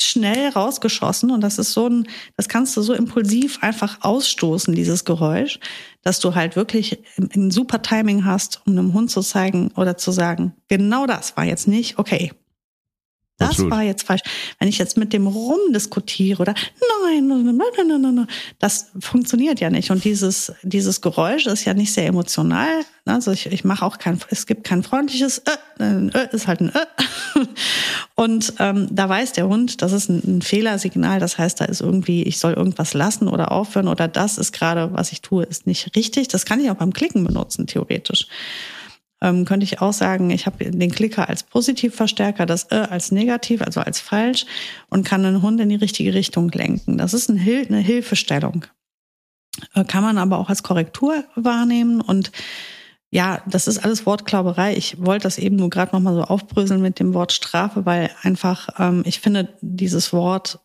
[0.00, 5.04] schnell rausgeschossen und das ist so ein, das kannst du so impulsiv einfach ausstoßen, dieses
[5.04, 5.58] Geräusch,
[6.02, 10.10] dass du halt wirklich ein super Timing hast, um einem Hund zu zeigen oder zu
[10.10, 12.32] sagen, genau das war jetzt nicht okay.
[13.38, 13.72] Das Absolut.
[13.72, 14.22] war jetzt falsch.
[14.58, 16.54] Wenn ich jetzt mit dem rumdiskutiere oder
[17.04, 17.56] nein, nein, nein,
[17.88, 18.26] nein, nein, nein,
[18.58, 19.90] das funktioniert ja nicht.
[19.90, 22.68] Und dieses, dieses Geräusch ist ja nicht sehr emotional.
[23.04, 25.42] Also ich, ich mache auch kein, es gibt kein freundliches
[25.78, 26.86] äh, äh ist halt ein äh.
[28.14, 31.18] Und ähm, da weiß der Hund, das ist ein, ein Fehlersignal.
[31.18, 34.92] Das heißt, da ist irgendwie, ich soll irgendwas lassen oder aufhören oder das ist gerade,
[34.92, 36.28] was ich tue, ist nicht richtig.
[36.28, 38.28] Das kann ich auch beim Klicken benutzen, theoretisch
[39.22, 43.62] ähm, könnte ich auch sagen, ich habe den Klicker als Positivverstärker, das äh als negativ,
[43.62, 44.44] also als falsch
[44.90, 46.98] und kann einen Hund in die richtige Richtung lenken.
[46.98, 48.66] Das ist eine, Hil eine Hilfestellung.
[49.74, 52.32] Äh, kann man aber auch als Korrektur wahrnehmen und
[53.14, 54.74] ja, das ist alles Wortklauberei.
[54.74, 58.70] Ich wollte das eben nur gerade nochmal so aufbröseln mit dem Wort Strafe, weil einfach,
[58.78, 60.60] ähm, ich finde, dieses Wort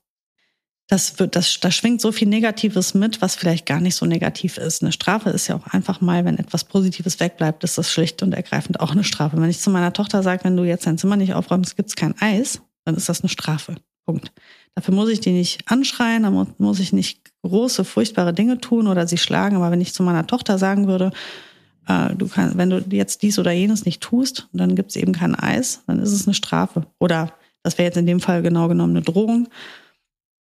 [0.88, 4.58] das wird, das, da schwingt so viel Negatives mit, was vielleicht gar nicht so negativ
[4.58, 4.82] ist.
[4.82, 8.34] Eine Strafe ist ja auch einfach mal, wenn etwas Positives wegbleibt, ist das schlicht und
[8.34, 9.40] ergreifend auch eine Strafe.
[9.40, 12.16] Wenn ich zu meiner Tochter sage, wenn du jetzt dein Zimmer nicht aufräumst, gibt's kein
[12.22, 13.76] Eis, dann ist das eine Strafe.
[14.06, 14.32] Punkt.
[14.76, 19.06] Dafür muss ich die nicht anschreien, da muss ich nicht große, furchtbare Dinge tun oder
[19.08, 19.58] sie schlagen.
[19.58, 21.12] Aber wenn ich zu meiner Tochter sagen würde,
[21.88, 25.36] äh, du kannst, wenn du jetzt dies oder jenes nicht tust, dann gibt's eben kein
[25.36, 26.88] Eis, dann ist es eine Strafe.
[27.00, 29.50] Oder das wäre jetzt in dem Fall genau genommen eine Drohung.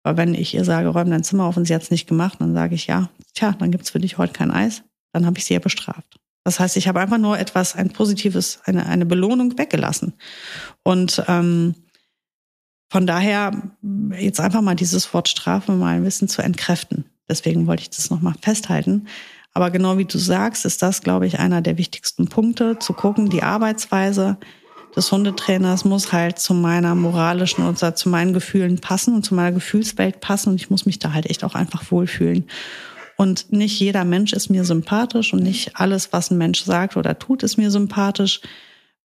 [0.03, 2.41] Aber wenn ich ihr sage, räum dein Zimmer auf und sie hat es nicht gemacht,
[2.41, 4.83] dann sage ich ja, tja, dann gibt's für dich heute kein Eis.
[5.13, 6.19] Dann habe ich sie ja bestraft.
[6.45, 10.15] Das heißt, ich habe einfach nur etwas, ein positives, eine, eine Belohnung weggelassen.
[10.83, 11.75] Und ähm,
[12.91, 13.53] von daher
[14.19, 17.05] jetzt einfach mal dieses Wort Strafe mal ein bisschen zu entkräften.
[17.29, 19.07] Deswegen wollte ich das nochmal festhalten.
[19.53, 23.29] Aber genau wie du sagst, ist das, glaube ich, einer der wichtigsten Punkte, zu gucken,
[23.29, 24.39] die Arbeitsweise,
[24.97, 29.53] des Hundetrainers muss halt zu meiner moralischen oder zu meinen Gefühlen passen und zu meiner
[29.53, 32.47] Gefühlswelt passen und ich muss mich da halt echt auch einfach wohlfühlen.
[33.17, 37.19] Und nicht jeder Mensch ist mir sympathisch und nicht alles, was ein Mensch sagt oder
[37.19, 38.41] tut, ist mir sympathisch.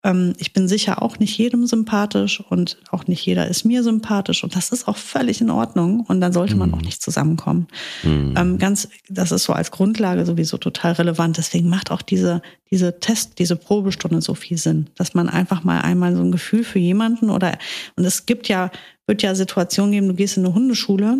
[0.04, 4.44] Ähm, ich bin sicher auch nicht jedem sympathisch und auch nicht jeder ist mir sympathisch
[4.44, 6.74] und das ist auch völlig in Ordnung und dann sollte man mhm.
[6.74, 7.66] auch nicht zusammenkommen.
[8.02, 8.34] Mhm.
[8.36, 11.38] Ähm, ganz, das ist so als Grundlage sowieso total relevant.
[11.38, 15.80] Deswegen macht auch diese, diese Test, diese Probestunde so viel Sinn, dass man einfach mal
[15.80, 17.58] einmal so ein Gefühl für jemanden oder,
[17.96, 18.70] und es gibt ja,
[19.06, 21.18] wird ja Situationen geben, du gehst in eine Hundeschule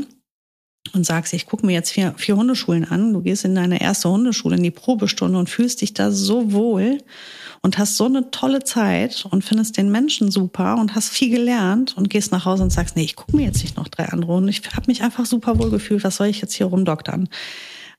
[0.93, 4.11] und sagst, ich gucke mir jetzt vier, vier Hundeschulen an, du gehst in deine erste
[4.11, 6.99] Hundeschule in die Probestunde und fühlst dich da so wohl
[7.63, 11.97] und hast so eine tolle Zeit und findest den Menschen super und hast viel gelernt
[11.97, 14.35] und gehst nach Hause und sagst, nee, ich gucke mir jetzt nicht noch drei andere
[14.35, 17.29] und ich habe mich einfach super wohl gefühlt, was soll ich jetzt hier rumdoktern?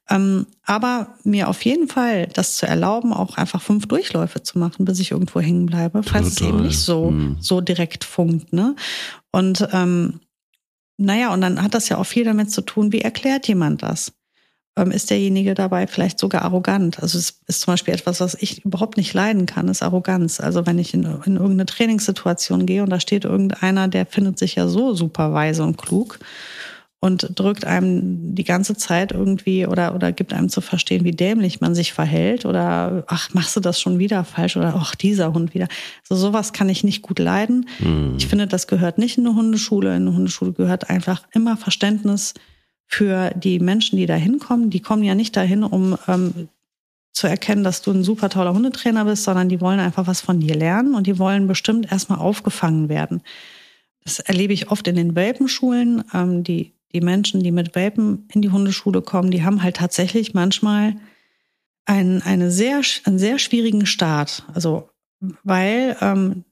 [0.08, 4.86] Ähm, aber mir auf jeden Fall das zu erlauben, auch einfach fünf Durchläufe zu machen,
[4.86, 6.48] bis ich irgendwo hängen bleibe, falls Total.
[6.48, 7.38] es eben nicht so, hm.
[7.40, 8.54] so direkt funkt.
[8.54, 8.76] Ne?
[9.32, 10.20] Und ähm,
[10.98, 14.14] naja, und dann hat das ja auch viel damit zu tun, wie erklärt jemand das?
[14.78, 17.02] Ähm, ist derjenige dabei vielleicht sogar arrogant.
[17.02, 20.40] Also es ist zum Beispiel etwas, was ich überhaupt nicht leiden kann, ist Arroganz.
[20.40, 24.56] Also wenn ich in, in irgendeine Trainingssituation gehe und da steht irgendeiner, der findet sich
[24.56, 26.20] ja so super weise und klug
[27.00, 31.62] und drückt einem die ganze Zeit irgendwie oder, oder gibt einem zu verstehen, wie dämlich
[31.62, 35.54] man sich verhält oder ach, machst du das schon wieder falsch oder ach, dieser Hund
[35.54, 35.68] wieder.
[36.04, 37.68] So also sowas kann ich nicht gut leiden.
[37.80, 38.16] Mhm.
[38.18, 39.96] Ich finde, das gehört nicht in eine Hundeschule.
[39.96, 42.34] In eine Hundeschule gehört einfach immer Verständnis
[42.88, 44.70] für die Menschen, die da hinkommen.
[44.70, 46.50] Die kommen ja nicht dahin, um ähm,
[47.12, 50.40] zu erkennen, dass du ein super toller Hundetrainer bist, sondern die wollen einfach was von
[50.40, 53.22] dir lernen und die wollen bestimmt erstmal aufgefangen werden.
[54.04, 56.04] Das erlebe ich oft in den Welpenschulen.
[56.14, 60.34] Ähm, die die Menschen, die mit Welpen in die Hundeschule kommen, die haben halt tatsächlich
[60.34, 60.96] manchmal
[61.86, 64.44] einen, eine sehr, einen sehr schwierigen Start.
[64.54, 64.90] Also,
[65.44, 66.46] weil ähm,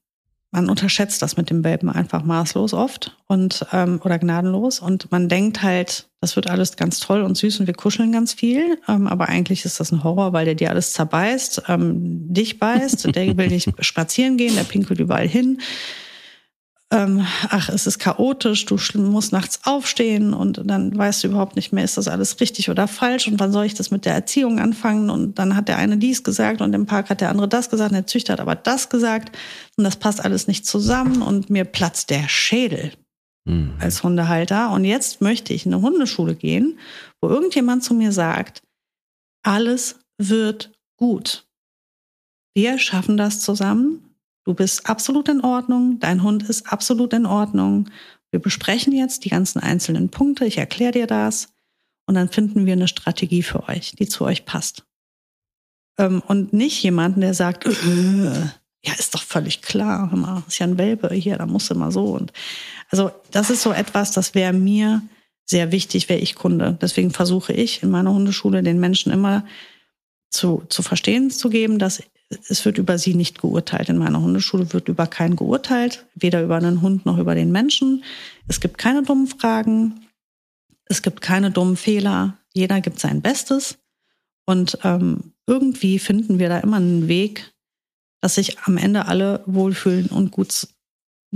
[0.51, 4.82] man unterschätzt das mit dem Welpen einfach maßlos oft und ähm, oder gnadenlos.
[4.82, 8.34] Und man denkt halt, das wird alles ganz toll und süß und wir kuscheln ganz
[8.34, 12.60] viel, ähm, aber eigentlich ist das ein Horror, weil der dir alles zerbeißt, ähm, dich
[12.60, 15.62] beißt, der will nicht spazieren gehen, der pinkelt überall hin,
[16.93, 21.73] ähm, ach, es ist chaotisch, du musst nachts aufstehen und dann weißt du überhaupt nicht
[21.73, 24.60] mehr, ist das alles richtig oder falsch und wann soll ich das mit der Erziehung
[24.60, 27.71] anfangen und dann hat der eine dies gesagt und im Park hat der andere das
[27.71, 29.36] gesagt und der Züchter hat aber das gesagt
[29.75, 32.93] und das passt alles nicht zusammen und mir platzt der Schädel
[33.45, 33.73] mhm.
[33.79, 36.77] als Hundehalter und jetzt möchte ich in eine Hundeschule gehen,
[37.21, 38.62] wo irgendjemand zu mir sagt,
[39.43, 41.47] alles wird gut.
[42.56, 44.12] Wir schaffen das zusammen.
[44.45, 47.89] Du bist absolut in Ordnung, dein Hund ist absolut in Ordnung.
[48.32, 51.53] Wir besprechen jetzt die ganzen einzelnen Punkte, ich erkläre dir das
[52.06, 54.84] und dann finden wir eine Strategie für euch, die zu euch passt.
[55.97, 57.71] Ähm, und nicht jemanden, der sagt, äh,
[58.86, 62.06] ja, ist doch völlig klar, ist ja ein Welpe hier, da musst du mal so.
[62.08, 62.34] Und
[62.89, 65.01] also das ist so etwas, das wäre mir
[65.45, 66.77] sehr wichtig, wäre ich Kunde.
[66.82, 69.45] Deswegen versuche ich in meiner Hundeschule den Menschen immer
[70.29, 72.03] zu, zu verstehen zu geben, dass
[72.50, 73.89] es wird über sie nicht geurteilt.
[73.89, 78.04] In meiner Hundeschule wird über keinen geurteilt, weder über einen Hund noch über den Menschen.
[78.48, 80.08] Es gibt keine dummen Fragen,
[80.86, 82.38] es gibt keine dummen Fehler.
[82.54, 83.78] Jeder gibt sein Bestes.
[84.46, 87.54] Und ähm, irgendwie finden wir da immer einen Weg,
[88.22, 90.67] dass sich am Ende alle wohlfühlen und gut,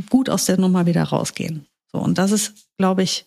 [0.09, 1.65] gut aus der Nummer wieder rausgehen.
[1.91, 3.25] So, und das ist, glaube ich,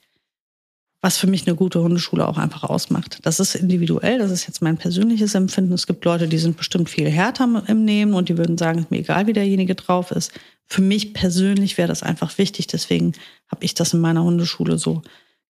[1.03, 3.21] was für mich eine gute Hundeschule auch einfach ausmacht.
[3.23, 5.73] Das ist individuell, das ist jetzt mein persönliches Empfinden.
[5.73, 8.99] Es gibt Leute, die sind bestimmt viel härter im Nehmen und die würden sagen, mir
[8.99, 10.33] egal, wie derjenige drauf ist.
[10.67, 13.15] Für mich persönlich wäre das einfach wichtig, deswegen
[13.51, 15.03] habe ich das in meiner Hundeschule so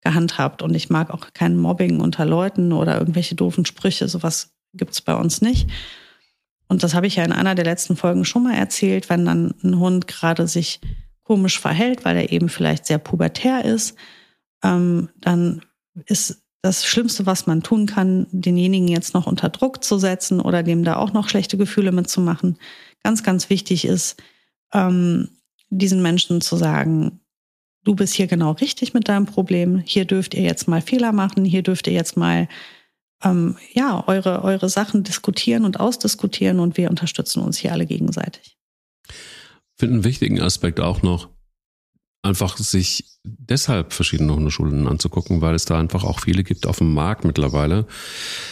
[0.03, 5.01] gehandhabt und ich mag auch kein Mobbing unter Leuten oder irgendwelche doofen Sprüche, sowas gibt's
[5.01, 5.69] bei uns nicht.
[6.69, 9.55] Und das habe ich ja in einer der letzten Folgen schon mal erzählt, wenn dann
[9.65, 10.81] ein Hund gerade sich
[11.25, 13.97] komisch verhält, weil er eben vielleicht sehr pubertär ist,
[14.63, 15.63] ähm, dann
[16.07, 20.63] ist das Schlimmste, was man tun kann, denjenigen jetzt noch unter Druck zu setzen oder
[20.63, 22.59] dem da auch noch schlechte Gefühle mitzumachen.
[23.03, 24.23] Ganz, ganz wichtig ist,
[24.73, 25.29] ähm,
[25.71, 27.21] diesen Menschen zu sagen,
[27.85, 31.45] du bist hier genau richtig mit deinem Problem, hier dürft ihr jetzt mal Fehler machen,
[31.45, 32.47] hier dürft ihr jetzt mal
[33.23, 38.59] ähm, ja, eure, eure Sachen diskutieren und ausdiskutieren und wir unterstützen uns hier alle gegenseitig.
[39.09, 39.15] Ich
[39.79, 41.31] finde einen wichtigen Aspekt auch noch,
[42.23, 46.93] einfach sich deshalb verschiedene Hundeschulen anzugucken, weil es da einfach auch viele gibt auf dem
[46.95, 47.87] Markt mittlerweile,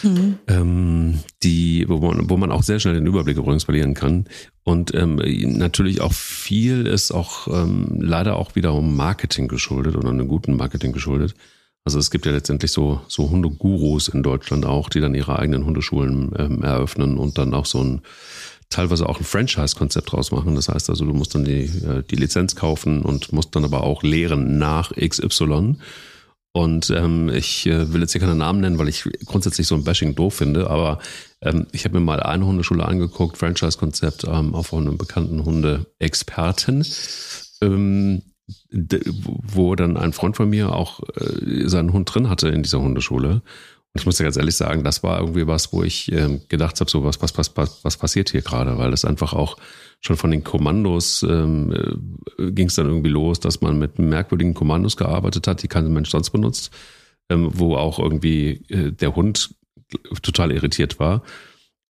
[0.03, 0.39] mhm.
[0.47, 4.25] ähm, die, wo man, wo man auch sehr schnell den Überblick übrigens verlieren kann.
[4.63, 5.15] Und ähm,
[5.57, 10.91] natürlich auch viel ist auch ähm, leider auch wiederum Marketing geschuldet oder einem guten Marketing
[10.91, 11.35] geschuldet.
[11.85, 15.65] Also es gibt ja letztendlich so, so Hundegurus in Deutschland auch, die dann ihre eigenen
[15.65, 18.01] Hundeschulen ähm, eröffnen und dann auch so ein
[18.69, 20.55] teilweise auch ein Franchise-Konzept draus machen.
[20.55, 23.83] Das heißt also, du musst dann die, äh, die Lizenz kaufen und musst dann aber
[23.83, 25.77] auch lehren nach XY.
[26.51, 29.83] Und ähm, ich äh, will jetzt hier keine Namen nennen, weil ich grundsätzlich so ein
[29.83, 30.99] Bashing doof finde, aber
[31.41, 36.85] ähm, ich habe mir mal eine Hundeschule angeguckt, Franchise-Konzept ähm, auf einem bekannten Hunde-Experten,
[37.61, 38.23] ähm,
[38.71, 43.43] wo dann ein Freund von mir auch äh, seinen Hund drin hatte in dieser Hundeschule.
[43.95, 46.89] Ich muss dir ganz ehrlich sagen, das war irgendwie was, wo ich ähm, gedacht habe,
[46.89, 49.57] so was, was, was, was, was passiert hier gerade, weil das einfach auch
[49.99, 51.73] schon von den Kommandos ähm,
[52.37, 55.91] äh, ging es dann irgendwie los, dass man mit merkwürdigen Kommandos gearbeitet hat, die kein
[55.91, 56.71] Mensch sonst benutzt,
[57.29, 59.55] ähm, wo auch irgendwie äh, der Hund
[60.21, 61.23] total irritiert war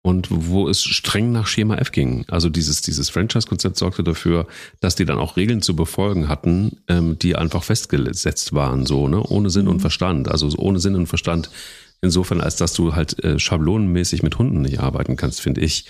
[0.02, 2.24] und wo es streng nach Schema F ging.
[2.28, 4.46] Also dieses, dieses Franchise-Konzept sorgte dafür,
[4.80, 9.22] dass die dann auch Regeln zu befolgen hatten, ähm, die einfach festgesetzt waren, so, ne,
[9.22, 9.80] ohne Sinn und mhm.
[9.80, 10.30] Verstand.
[10.30, 11.50] Also ohne Sinn und Verstand
[12.00, 15.86] Insofern, als dass du halt äh, schablonenmäßig mit Hunden nicht arbeiten kannst, finde ich.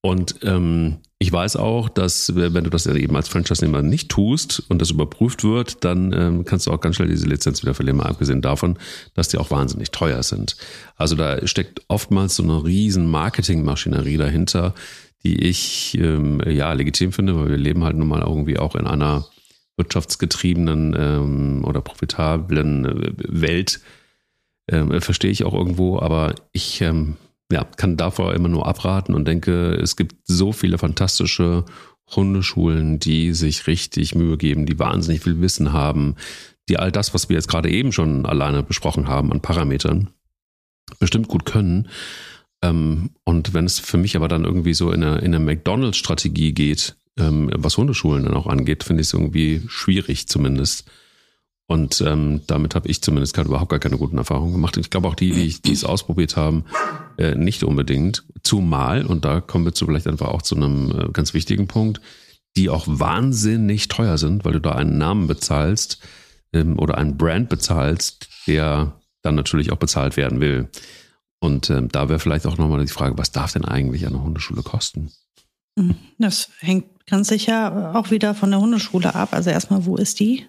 [0.00, 4.82] Und ähm, ich weiß auch, dass wenn du das eben als Franchise-Nehmer nicht tust und
[4.82, 8.10] das überprüft wird, dann ähm, kannst du auch ganz schnell diese Lizenz wieder verlieren, mal
[8.10, 8.78] abgesehen davon,
[9.14, 10.56] dass die auch wahnsinnig teuer sind.
[10.96, 14.74] Also da steckt oftmals so eine riesen Marketingmaschinerie dahinter,
[15.22, 18.86] die ich ähm, ja legitim finde, weil wir leben halt nun mal irgendwie auch in
[18.86, 19.26] einer
[19.78, 23.80] wirtschaftsgetriebenen ähm, oder profitablen äh, Welt
[24.70, 27.16] ähm, verstehe ich auch irgendwo, aber ich ähm,
[27.50, 31.64] ja, kann davor immer nur abraten und denke, es gibt so viele fantastische
[32.14, 36.16] Hundeschulen, die sich richtig Mühe geben, die wahnsinnig viel Wissen haben,
[36.68, 40.10] die all das, was wir jetzt gerade eben schon alleine besprochen haben an Parametern,
[40.98, 41.88] bestimmt gut können.
[42.62, 46.52] Ähm, und wenn es für mich aber dann irgendwie so in eine, in eine McDonalds-Strategie
[46.52, 50.90] geht, ähm, was Hundeschulen dann auch angeht, finde ich es irgendwie schwierig zumindest.
[51.66, 54.76] Und ähm, damit habe ich zumindest gerade überhaupt gar keine guten Erfahrungen gemacht.
[54.76, 56.64] Ich glaube auch die, die, die es ausprobiert haben,
[57.16, 58.24] äh, nicht unbedingt.
[58.42, 62.02] Zumal, und da kommen wir zu vielleicht einfach auch zu einem äh, ganz wichtigen Punkt,
[62.56, 66.00] die auch wahnsinnig teuer sind, weil du da einen Namen bezahlst
[66.52, 70.68] ähm, oder einen Brand bezahlst, der dann natürlich auch bezahlt werden will.
[71.40, 74.62] Und ähm, da wäre vielleicht auch nochmal die Frage, was darf denn eigentlich eine Hundeschule
[74.62, 75.10] kosten?
[75.78, 79.30] Hm, das hängt ganz sicher auch wieder von der Hundeschule ab.
[79.32, 80.46] Also erstmal, wo ist die?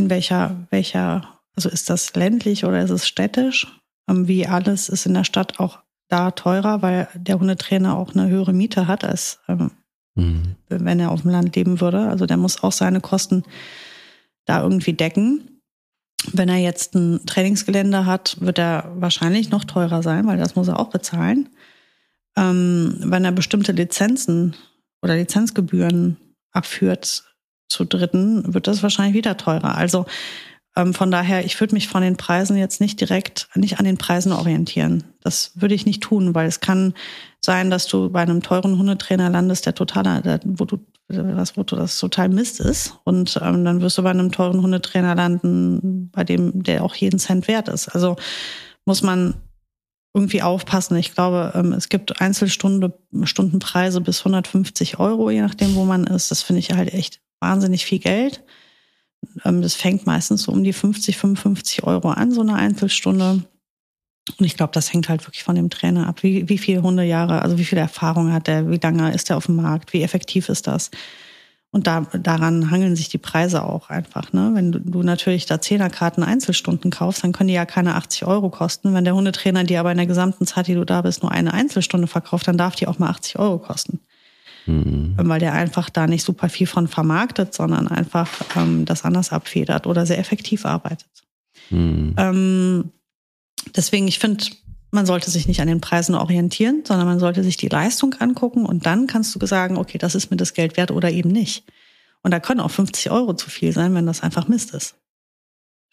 [0.00, 3.66] In welcher, welcher, also ist das ländlich oder ist es städtisch?
[4.08, 8.28] Ähm, wie alles ist in der Stadt auch da teurer, weil der Hundetrainer auch eine
[8.28, 9.72] höhere Miete hat, als ähm,
[10.14, 10.56] mhm.
[10.70, 12.08] wenn er auf dem Land leben würde.
[12.08, 13.42] Also der muss auch seine Kosten
[14.46, 15.60] da irgendwie decken.
[16.32, 20.68] Wenn er jetzt ein Trainingsgelände hat, wird er wahrscheinlich noch teurer sein, weil das muss
[20.68, 21.50] er auch bezahlen.
[22.38, 24.56] Ähm, wenn er bestimmte Lizenzen
[25.02, 26.16] oder Lizenzgebühren
[26.52, 27.29] abführt
[27.70, 29.76] zu Dritten, wird das wahrscheinlich wieder teurer.
[29.76, 30.06] Also
[30.76, 33.98] ähm, von daher, ich würde mich von den Preisen jetzt nicht direkt, nicht an den
[33.98, 35.04] Preisen orientieren.
[35.20, 36.94] Das würde ich nicht tun, weil es kann
[37.40, 40.78] sein, dass du bei einem teuren Hundetrainer landest, der total, der, wo du
[41.08, 42.98] was, wo das total Mist ist.
[43.04, 47.18] Und ähm, dann wirst du bei einem teuren Hundetrainer landen, bei dem der auch jeden
[47.18, 47.88] Cent wert ist.
[47.88, 48.14] Also
[48.84, 49.34] muss man
[50.14, 50.96] irgendwie aufpassen.
[50.96, 56.30] Ich glaube, ähm, es gibt Einzelstundenpreise bis 150 Euro, je nachdem, wo man ist.
[56.30, 58.42] Das finde ich halt echt wahnsinnig viel Geld.
[59.44, 63.44] Ähm, das fängt meistens so um die 50, 55 Euro an, so eine Einzelstunde.
[64.38, 66.22] Und ich glaube, das hängt halt wirklich von dem Trainer ab.
[66.22, 69.46] Wie, wie viele Hundejahre, also wie viel Erfahrung hat er, wie lange ist er auf
[69.46, 70.90] dem Markt, wie effektiv ist das?
[71.72, 74.32] Und da, daran hangeln sich die Preise auch einfach.
[74.32, 74.50] Ne?
[74.54, 78.50] Wenn du, du natürlich da Zehnerkarten Einzelstunden kaufst, dann können die ja keine 80 Euro
[78.50, 78.92] kosten.
[78.92, 81.54] Wenn der Hundetrainer dir aber in der gesamten Zeit, die du da bist, nur eine
[81.54, 84.00] Einzelstunde verkauft, dann darf die auch mal 80 Euro kosten.
[84.70, 85.14] Mhm.
[85.16, 89.86] Weil der einfach da nicht super viel von vermarktet, sondern einfach ähm, das anders abfedert
[89.86, 91.08] oder sehr effektiv arbeitet.
[91.70, 92.14] Mhm.
[92.16, 92.90] Ähm,
[93.76, 94.44] deswegen, ich finde,
[94.90, 98.66] man sollte sich nicht an den Preisen orientieren, sondern man sollte sich die Leistung angucken
[98.66, 101.64] und dann kannst du sagen, okay, das ist mir das Geld wert oder eben nicht.
[102.22, 104.96] Und da können auch 50 Euro zu viel sein, wenn das einfach Mist ist.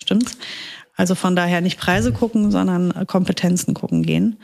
[0.01, 0.37] Stimmt's?
[0.95, 4.37] Also von daher nicht Preise gucken, sondern Kompetenzen gucken gehen.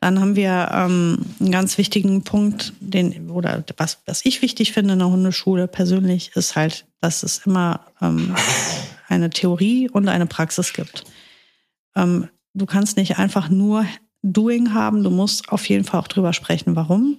[0.00, 4.92] Dann haben wir ähm, einen ganz wichtigen Punkt, den, oder was, was ich wichtig finde
[4.92, 8.34] in der Hundeschule persönlich, ist halt, dass es immer ähm,
[9.08, 11.04] eine Theorie und eine Praxis gibt.
[11.94, 13.86] Ähm, du kannst nicht einfach nur
[14.22, 17.18] Doing haben, du musst auf jeden Fall auch drüber sprechen, warum.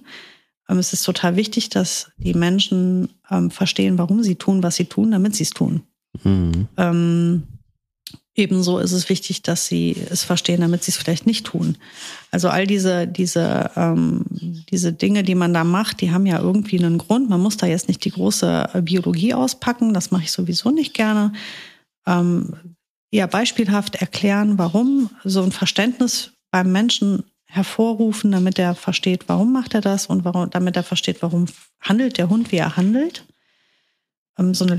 [0.68, 4.84] Ähm, es ist total wichtig, dass die Menschen ähm, verstehen, warum sie tun, was sie
[4.84, 5.82] tun, damit sie es tun.
[6.22, 6.68] Mhm.
[8.38, 11.76] Ebenso ist es wichtig, dass sie es verstehen, damit sie es vielleicht nicht tun.
[12.30, 14.24] Also all diese, diese, ähm,
[14.70, 17.28] diese Dinge, die man da macht, die haben ja irgendwie einen Grund.
[17.28, 21.32] Man muss da jetzt nicht die große Biologie auspacken, das mache ich sowieso nicht gerne.
[22.06, 22.54] Ähm,
[23.10, 29.74] eher beispielhaft erklären, warum so ein Verständnis beim Menschen hervorrufen, damit er versteht, warum macht
[29.74, 31.46] er das und warum, damit er versteht, warum
[31.80, 33.24] handelt der Hund, wie er handelt.
[34.38, 34.76] Ähm, so eine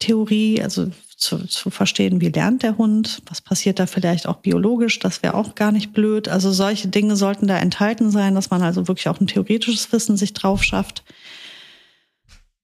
[0.00, 4.98] Lerntheorie, also zu, zu verstehen, wie lernt der Hund, was passiert da vielleicht auch biologisch,
[5.00, 6.28] das wäre auch gar nicht blöd.
[6.28, 10.16] Also solche Dinge sollten da enthalten sein, dass man also wirklich auch ein theoretisches Wissen
[10.16, 11.02] sich drauf schafft.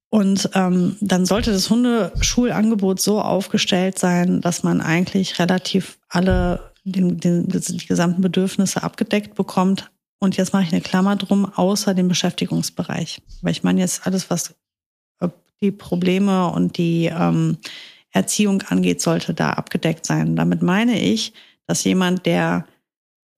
[0.09, 7.19] Und ähm, dann sollte das Hundeschulangebot so aufgestellt sein, dass man eigentlich relativ alle den,
[7.19, 9.91] den, die gesamten Bedürfnisse abgedeckt bekommt.
[10.21, 13.23] Und jetzt mache ich eine Klammer drum, außer dem Beschäftigungsbereich.
[13.43, 14.55] Weil ich meine jetzt alles, was
[15.65, 17.59] die Probleme und die ähm,
[18.11, 20.37] Erziehung angeht, sollte da abgedeckt sein.
[20.37, 21.33] Damit meine ich,
[21.67, 22.67] dass jemand, der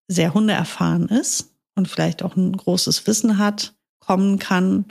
[0.08, 4.86] sehr hundeerfahren ist und vielleicht auch ein großes Wissen hat, kommen kann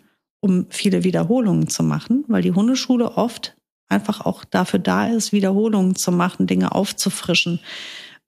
[0.46, 3.58] um viele Wiederholungen zu machen, weil die Hundeschule oft
[3.88, 7.60] einfach auch dafür da ist, Wiederholungen zu machen, Dinge aufzufrischen.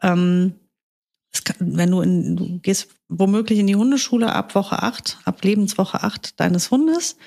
[0.02, 0.56] Ähm,
[1.44, 6.02] kann, wenn du, in, du gehst womöglich in die Hundeschule ab Woche acht, ab Lebenswoche
[6.02, 7.18] acht deines Hundes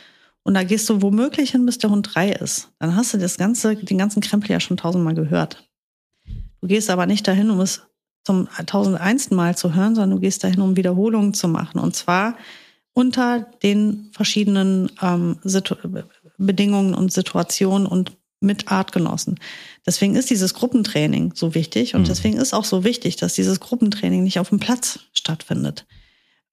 [0.42, 2.70] und da gehst du womöglich hin, bis der Hund drei ist.
[2.78, 5.68] Dann hast du das ganze, den ganzen Krempel ja schon tausendmal gehört.
[6.60, 7.82] Du gehst aber nicht dahin, um es
[8.24, 11.78] zum tausendeinsten Mal zu hören, sondern du gehst dahin, um Wiederholungen zu machen.
[11.78, 12.36] Und zwar
[12.92, 15.38] unter den verschiedenen ähm,
[16.38, 19.38] Bedingungen und Situationen und mit Artgenossen.
[19.86, 22.06] Deswegen ist dieses Gruppentraining so wichtig und mhm.
[22.06, 25.86] deswegen ist auch so wichtig, dass dieses Gruppentraining nicht auf dem Platz stattfindet.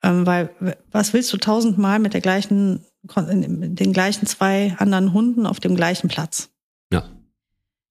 [0.03, 0.49] Ähm, weil
[0.91, 6.07] was willst du tausendmal mit der gleichen, den gleichen zwei anderen Hunden auf dem gleichen
[6.07, 6.49] Platz?
[6.91, 7.03] Ja.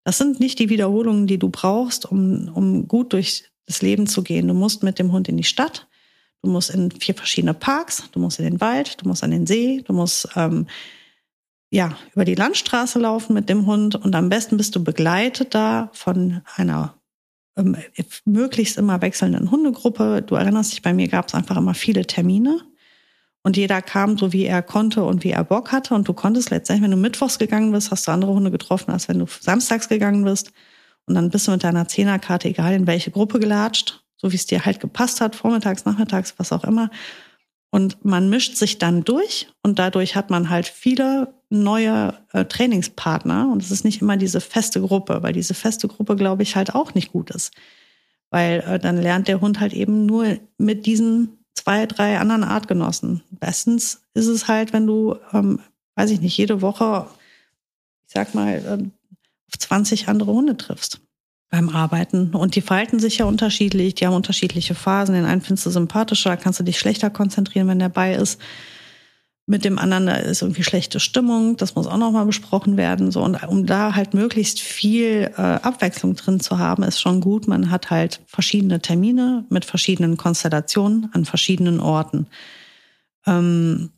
[0.04, 4.22] Das sind nicht die Wiederholungen, die du brauchst, um, um gut durch das Leben zu
[4.22, 4.48] gehen.
[4.48, 5.88] Du musst mit dem Hund in die Stadt,
[6.42, 9.46] du musst in vier verschiedene Parks, du musst in den Wald, du musst an den
[9.46, 10.66] See, du musst ähm,
[11.70, 15.90] ja über die Landstraße laufen mit dem Hund und am besten bist du begleitet da
[15.92, 16.94] von einer
[17.56, 17.76] ähm,
[18.24, 20.22] möglichst immer wechselnden Hundegruppe.
[20.22, 22.60] Du erinnerst dich, bei mir gab es einfach immer viele Termine.
[23.46, 25.94] Und jeder kam so, wie er konnte und wie er Bock hatte.
[25.94, 29.06] Und du konntest letztendlich, wenn du mittwochs gegangen bist, hast du andere Hunde getroffen, als
[29.06, 30.50] wenn du samstags gegangen bist.
[31.06, 34.46] Und dann bist du mit deiner Zehnerkarte, egal in welche Gruppe gelatscht, so wie es
[34.46, 36.90] dir halt gepasst hat, vormittags, nachmittags, was auch immer.
[37.70, 43.48] Und man mischt sich dann durch und dadurch hat man halt viele neue äh, Trainingspartner.
[43.48, 46.74] Und es ist nicht immer diese feste Gruppe, weil diese feste Gruppe, glaube ich, halt
[46.74, 47.52] auch nicht gut ist.
[48.28, 53.22] Weil äh, dann lernt der Hund halt eben nur mit diesen zwei, drei anderen Artgenossen.
[53.30, 55.58] Bestens ist es halt, wenn du, ähm,
[55.96, 57.08] weiß ich nicht, jede Woche,
[58.06, 58.92] ich sag mal, ähm,
[59.48, 61.00] auf 20 andere Hunde triffst
[61.50, 62.34] beim Arbeiten.
[62.34, 65.14] Und die verhalten sich ja unterschiedlich, die haben unterschiedliche Phasen.
[65.14, 68.40] Den einen findest du sympathischer, kannst du dich schlechter konzentrieren, wenn der bei ist.
[69.48, 73.12] Mit dem anderen, ist irgendwie schlechte Stimmung, das muss auch nochmal besprochen werden.
[73.12, 77.46] So, und um da halt möglichst viel äh, Abwechslung drin zu haben, ist schon gut.
[77.46, 82.26] Man hat halt verschiedene Termine mit verschiedenen Konstellationen an verschiedenen Orten.
[83.24, 83.90] Ähm,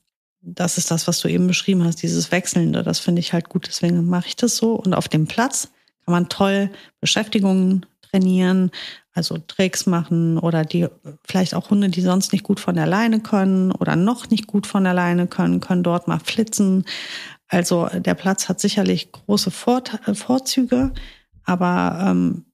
[0.42, 2.82] das ist das, was du eben beschrieben hast, dieses Wechselnde.
[2.82, 4.74] Das finde ich halt gut, deswegen mache ich das so.
[4.74, 5.70] Und auf dem Platz
[6.04, 6.70] kann man toll
[7.00, 8.70] Beschäftigungen trainieren,
[9.18, 10.86] also Tricks machen oder die
[11.26, 14.66] vielleicht auch Hunde, die sonst nicht gut von der Leine können oder noch nicht gut
[14.66, 16.84] von der Leine können, können dort mal flitzen.
[17.48, 20.92] Also der Platz hat sicherlich große äh, Vorzüge,
[21.44, 22.44] aber ähm,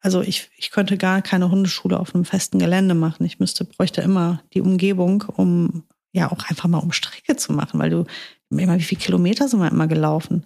[0.00, 3.24] also ich, ich könnte gar keine Hundeschule auf einem festen Gelände machen.
[3.24, 7.78] Ich müsste, bräuchte immer die Umgebung, um ja auch einfach mal um Strecke zu machen,
[7.78, 8.04] weil du
[8.50, 10.44] immer, wie viele Kilometer sind wir immer gelaufen?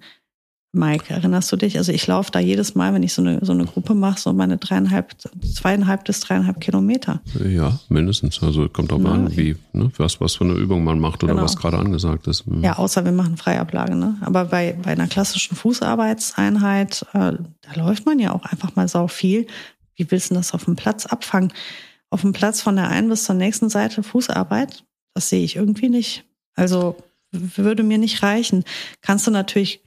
[0.72, 1.78] Mike, erinnerst du dich?
[1.78, 4.32] Also ich laufe da jedes Mal, wenn ich so eine, so eine Gruppe mache, so
[4.34, 5.14] meine dreieinhalb,
[5.54, 7.22] zweieinhalb bis dreieinhalb Kilometer.
[7.42, 8.42] Ja, mindestens.
[8.42, 11.32] Also kommt auch ja, an, wie, ne, was, was für eine Übung man macht oder
[11.32, 11.44] genau.
[11.44, 12.46] was gerade angesagt ist.
[12.46, 12.62] Mhm.
[12.62, 13.96] Ja, außer wir machen Freiablage.
[13.96, 14.16] Ne?
[14.20, 19.08] Aber bei, bei einer klassischen Fußarbeitseinheit, äh, da läuft man ja auch einfach mal sau
[19.08, 19.46] viel.
[19.96, 21.52] Wie willst du das auf dem Platz abfangen?
[22.10, 25.88] Auf dem Platz von der einen bis zur nächsten Seite Fußarbeit, das sehe ich irgendwie
[25.88, 26.24] nicht.
[26.54, 26.96] Also
[27.32, 28.64] würde mir nicht reichen.
[29.00, 29.82] Kannst du natürlich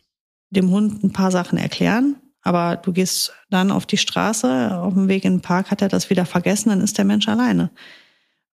[0.51, 5.07] dem Hund ein paar Sachen erklären, aber du gehst dann auf die Straße, auf dem
[5.07, 7.69] Weg in den Park hat er das wieder vergessen, dann ist der Mensch alleine.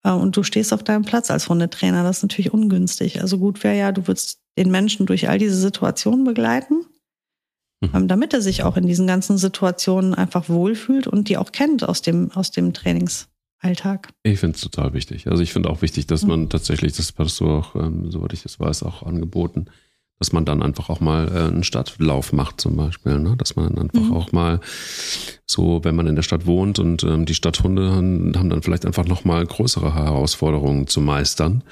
[0.03, 3.21] Äh, und du stehst auf deinem Platz als Hundetrainer, das ist natürlich ungünstig.
[3.21, 6.85] Also gut wäre ja, du würdest den Menschen durch all diese Situationen begleiten,
[7.81, 7.89] mhm.
[7.93, 11.87] Ähm, damit er sich auch in diesen ganzen Situationen einfach wohlfühlt und die auch kennt
[11.87, 14.09] aus dem, aus dem Trainingsalltag.
[14.23, 15.27] Ich finde es total wichtig.
[15.27, 18.41] Also ich finde auch wichtig, dass man tatsächlich, das hast du auch, ähm, soweit ich
[18.41, 19.67] das weiß, auch angeboten,
[20.19, 23.35] dass man dann einfach auch mal äh, einen Stadtlauf macht zum Beispiel, ne?
[23.37, 24.13] dass man einfach mhm.
[24.13, 24.59] auch mal
[25.45, 28.85] so, wenn man in der Stadt wohnt und ähm, die Stadthunde haben, haben dann vielleicht
[28.85, 31.63] einfach noch mal größere Herausforderungen zu meistern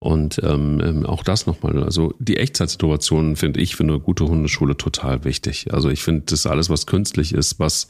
[0.00, 4.76] und ähm, ähm auch das nochmal, also die Echtzeitsituation finde ich für eine gute Hundeschule
[4.76, 5.72] total wichtig.
[5.72, 7.88] Also ich finde das alles, was künstlich ist, was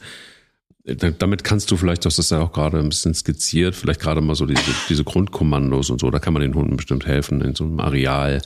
[0.95, 4.35] damit kannst du vielleicht, das ist ja auch gerade ein bisschen skizziert, vielleicht gerade mal
[4.35, 7.65] so diese, diese Grundkommandos und so, da kann man den Hunden bestimmt helfen in so
[7.65, 8.41] einem Areal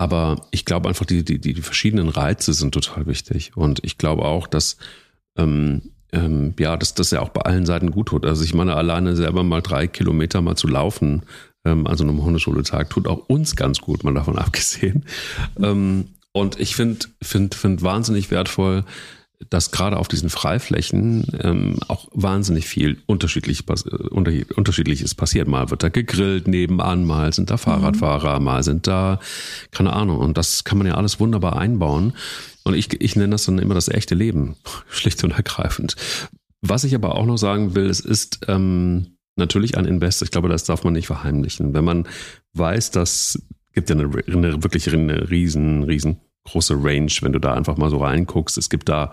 [0.00, 3.52] aber ich glaube einfach, die, die, die verschiedenen Reize sind total wichtig.
[3.54, 4.78] Und ich glaube auch, dass
[5.36, 5.82] ähm,
[6.12, 8.24] ähm, ja, dass das ja auch bei allen Seiten gut tut.
[8.24, 11.24] Also ich meine, alleine selber mal drei Kilometer mal zu laufen,
[11.66, 15.04] ähm, also einem Hundeschuletag, tut auch uns ganz gut, mal davon abgesehen.
[15.62, 18.84] Ähm, und ich finde find, find wahnsinnig wertvoll,
[19.48, 25.48] dass gerade auf diesen Freiflächen ähm, auch wahnsinnig viel unterschiedlich, äh, unter, unterschiedliches passiert.
[25.48, 28.44] Mal wird da gegrillt nebenan, mal sind da Fahrradfahrer, mhm.
[28.44, 29.18] mal sind da,
[29.70, 30.18] keine Ahnung.
[30.18, 32.12] Und das kann man ja alles wunderbar einbauen.
[32.64, 34.56] Und ich, ich nenne das dann immer das echte Leben,
[34.90, 35.96] schlicht und ergreifend.
[36.60, 40.20] Was ich aber auch noch sagen will, es ist ähm, natürlich ein Invest.
[40.20, 41.72] Ich glaube, das darf man nicht verheimlichen.
[41.72, 42.06] Wenn man
[42.52, 43.40] weiß, dass
[43.72, 47.90] gibt ja eine, eine wirklich eine riesen, riesen große Range, wenn du da einfach mal
[47.90, 48.58] so reinguckst.
[48.58, 49.12] Es gibt da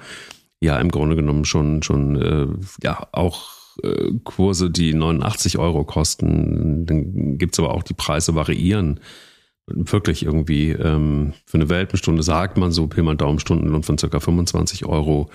[0.61, 2.47] ja im Grunde genommen schon, schon äh,
[2.83, 3.51] ja auch
[3.83, 6.85] äh, Kurse, die 89 Euro kosten.
[6.85, 8.99] Dann gibt's aber auch die Preise variieren.
[9.67, 14.19] Wirklich irgendwie ähm, für eine Welpenstunde sagt man so, Pi mal Daumen Stundenlohn von circa
[14.19, 15.29] 25 Euro.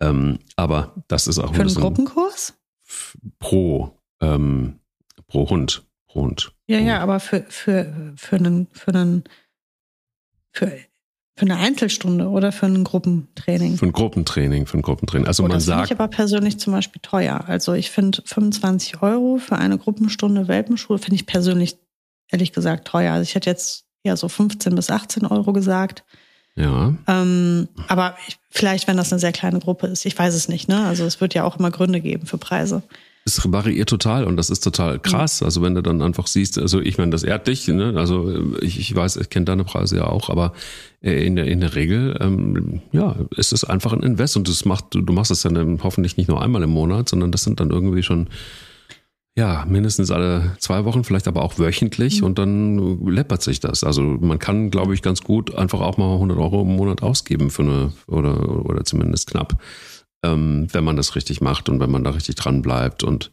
[0.00, 2.54] Ähm, aber das ist auch für einen Gruppenkurs
[3.38, 4.80] pro ähm,
[5.26, 6.52] pro Hund pro Hund.
[6.66, 9.24] Ja, ja, aber für für für einen für einen
[10.52, 10.72] für
[11.34, 13.78] Für eine Einzelstunde oder für ein Gruppentraining?
[13.78, 15.26] Für ein Gruppentraining, für ein Gruppentraining.
[15.26, 15.80] Also oh, man das sagt.
[15.82, 17.44] Das finde ich aber persönlich zum Beispiel teuer.
[17.46, 21.78] Also ich finde 25 Euro für eine Gruppenstunde Welpenschule finde ich persönlich
[22.28, 23.14] ehrlich gesagt teuer.
[23.14, 26.04] Also ich hätte jetzt eher so 15 bis 18 Euro gesagt.
[26.54, 26.94] Ja.
[27.08, 30.04] Ähm, aber ich, vielleicht, wenn das eine sehr kleine Gruppe ist.
[30.04, 30.84] Ich weiß es nicht, ne?
[30.84, 32.82] Also es wird ja auch immer Gründe geben für Preise.
[33.24, 35.42] Es variiert total und das ist total krass.
[35.42, 37.94] Also wenn du dann einfach siehst, also ich meine, das ehrt dich, ne?
[37.96, 40.52] Also ich, ich weiß, ich kenne deine Preise ja auch, aber
[41.00, 44.64] äh, in der, in der Regel, ähm, ja, ist es einfach ein Invest und das
[44.64, 47.70] macht, du machst es dann hoffentlich nicht nur einmal im Monat, sondern das sind dann
[47.70, 48.28] irgendwie schon
[49.34, 52.26] ja, mindestens alle zwei Wochen, vielleicht aber auch wöchentlich mhm.
[52.26, 53.82] und dann läppert sich das.
[53.82, 57.50] Also man kann, glaube ich, ganz gut einfach auch mal 100 Euro im Monat ausgeben
[57.50, 59.58] für eine, oder, oder zumindest knapp
[60.22, 63.30] ähm, wenn man das richtig macht und wenn man da richtig dran bleibt und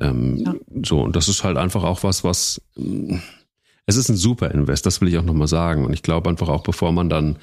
[0.00, 0.54] ähm, ja.
[0.84, 1.00] so.
[1.00, 3.18] Und das ist halt einfach auch was, was äh,
[3.86, 5.84] es ist ein super Invest, das will ich auch nochmal sagen.
[5.84, 7.36] Und ich glaube einfach auch, bevor man dann,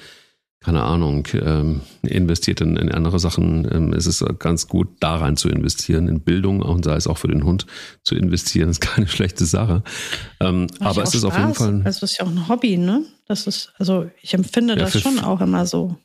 [0.60, 5.36] keine Ahnung, ähm, investiert in, in andere Sachen, ähm, ist es ganz gut, da rein
[5.36, 7.66] zu investieren, in Bildung und sei es auch für den Hund
[8.02, 9.82] zu investieren, ist keine schlechte Sache.
[10.40, 11.82] Ähm, aber es ist auf jeden Fall.
[11.84, 13.04] Also es ist ja auch ein Hobby, ne?
[13.26, 15.96] Das ist, also ich empfinde ja, das schon auch immer so.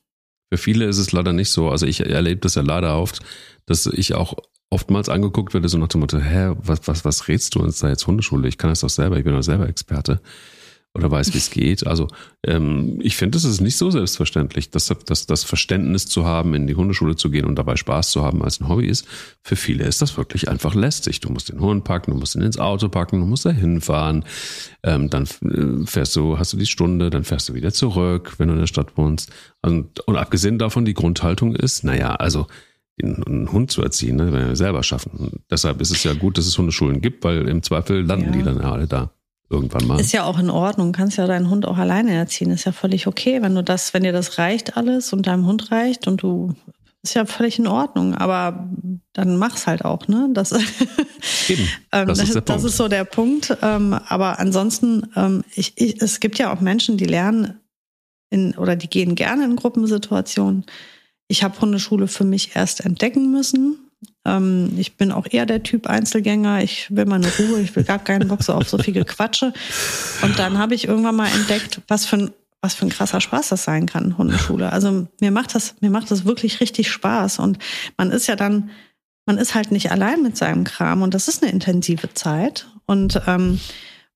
[0.49, 1.69] Für viele ist es leider nicht so.
[1.69, 3.19] Also ich erlebe das ja leider oft,
[3.65, 4.35] dass ich auch
[4.69, 7.89] oftmals angeguckt werde, so nach dem Motto, hä, was, was, was redst du uns da
[7.89, 8.47] jetzt Hundeschule?
[8.47, 10.21] Ich kann das doch selber, ich bin doch selber Experte
[10.97, 11.85] oder weiß, wie es geht.
[11.85, 12.07] Also
[12.43, 16.67] ähm, ich finde, es ist nicht so selbstverständlich, dass, dass das Verständnis zu haben, in
[16.67, 19.07] die Hundeschule zu gehen und dabei Spaß zu haben als ein Hobby ist.
[19.41, 21.19] Für viele ist das wirklich einfach lästig.
[21.19, 24.25] Du musst den Hund packen, du musst ihn ins Auto packen, du musst da hinfahren.
[24.83, 28.47] Ähm, dann äh, fährst du, hast du die Stunde, dann fährst du wieder zurück, wenn
[28.47, 29.31] du in der Stadt wohnst.
[29.61, 32.47] Und, und abgesehen davon, die Grundhaltung ist, naja, also
[32.99, 35.11] einen Hund zu erziehen, ne, wenn wir selber schaffen.
[35.11, 38.31] Und deshalb ist es ja gut, dass es Hundeschulen gibt, weil im Zweifel landen ja.
[38.31, 39.11] die dann ja alle da
[39.49, 39.99] irgendwann mal.
[39.99, 40.91] Ist ja auch in Ordnung.
[40.91, 42.51] Kannst ja deinen Hund auch alleine erziehen.
[42.51, 45.71] Ist ja völlig okay, wenn du das, wenn dir das reicht alles und deinem Hund
[45.71, 46.53] reicht und du
[47.03, 48.15] ist ja völlig in Ordnung.
[48.15, 48.69] Aber
[49.13, 50.29] dann mach's halt auch, ne?
[50.33, 50.51] Das,
[51.49, 53.55] Eben, ähm, das, ist, das ist so der Punkt.
[53.61, 57.59] Ähm, aber ansonsten, ähm, ich, ich, es gibt ja auch Menschen, die lernen
[58.29, 60.65] in, oder die gehen gerne in Gruppensituationen.
[61.29, 63.86] Ich habe Hundeschule für mich erst entdecken müssen
[64.27, 66.61] ähm, ich bin auch eher der Typ Einzelgänger.
[66.61, 69.53] Ich will meine Ruhe, ich will gar keinen Bock so auf so viel Gequatsche.
[70.21, 73.49] Und dann habe ich irgendwann mal entdeckt, was für ein was für ein krasser Spaß
[73.49, 74.71] das sein kann, Hundeschule.
[74.71, 77.39] Also mir macht das, mir macht das wirklich richtig Spaß.
[77.39, 77.59] Und
[77.97, 78.71] man ist ja dann,
[79.27, 82.67] man ist halt nicht allein mit seinem Kram und das ist eine intensive Zeit.
[82.85, 83.59] Und, ähm,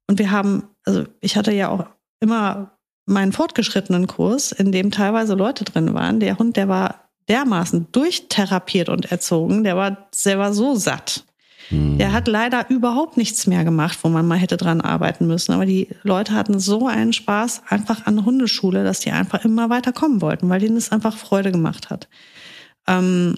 [0.08, 1.86] und wir haben, also ich hatte ja auch
[2.20, 6.20] immer meinen fortgeschrittenen Kurs, in dem teilweise Leute drin waren.
[6.20, 11.24] Der Hund, der war dermaßen durchtherapiert und erzogen, der war, der war so satt.
[11.70, 11.98] Hm.
[11.98, 15.54] Der hat leider überhaupt nichts mehr gemacht, wo man mal hätte dran arbeiten müssen.
[15.54, 19.94] Aber die Leute hatten so einen Spaß einfach an Hundeschule, dass die einfach immer weiter
[19.94, 22.10] kommen wollten, weil denen es einfach Freude gemacht hat.
[22.86, 23.36] Ähm,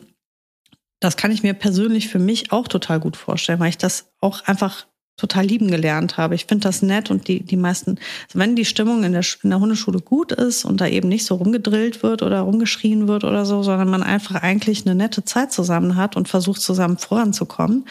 [1.00, 4.42] das kann ich mir persönlich für mich auch total gut vorstellen, weil ich das auch
[4.46, 6.36] einfach total lieben gelernt habe.
[6.36, 7.98] Ich finde das nett und die, die meisten,
[8.28, 11.26] also wenn die Stimmung in der, in der Hundeschule gut ist und da eben nicht
[11.26, 15.52] so rumgedrillt wird oder rumgeschrien wird oder so, sondern man einfach eigentlich eine nette Zeit
[15.52, 17.86] zusammen hat und versucht zusammen voranzukommen.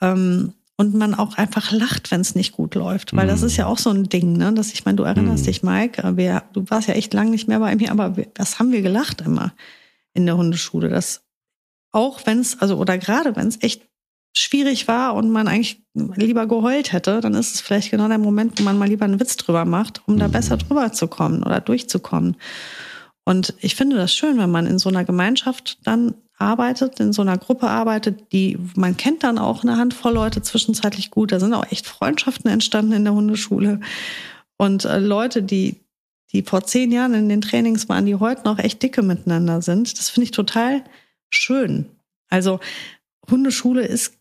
[0.00, 3.16] Ähm, und man auch einfach lacht, wenn es nicht gut läuft.
[3.16, 3.28] Weil mm.
[3.30, 4.52] das ist ja auch so ein Ding, ne?
[4.52, 5.46] Dass ich meine, du erinnerst mm.
[5.46, 8.58] dich, Mike, wir, du warst ja echt lang nicht mehr bei mir, aber wir, das
[8.58, 9.54] haben wir gelacht immer
[10.12, 10.90] in der Hundeschule.
[10.90, 11.22] Das
[11.92, 13.88] auch wenn es, also oder gerade wenn es echt
[14.38, 18.58] schwierig war und man eigentlich lieber geheult hätte, dann ist es vielleicht genau der Moment,
[18.58, 20.32] wo man mal lieber einen Witz drüber macht, um da mhm.
[20.32, 22.36] besser drüber zu kommen oder durchzukommen.
[23.24, 27.22] Und ich finde das schön, wenn man in so einer Gemeinschaft dann arbeitet, in so
[27.22, 31.32] einer Gruppe arbeitet, die man kennt dann auch eine Handvoll Leute zwischenzeitlich gut.
[31.32, 33.80] Da sind auch echt Freundschaften entstanden in der Hundeschule
[34.58, 35.80] und äh, Leute, die
[36.32, 39.96] die vor zehn Jahren in den Trainings waren, die heute noch echt dicke miteinander sind.
[39.98, 40.82] Das finde ich total
[41.30, 41.86] schön.
[42.28, 42.60] Also
[43.30, 44.15] Hundeschule ist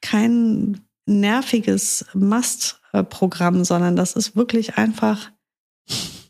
[0.00, 5.30] kein nerviges Must-Programm, sondern das ist wirklich einfach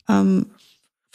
[0.08, 0.46] ähm,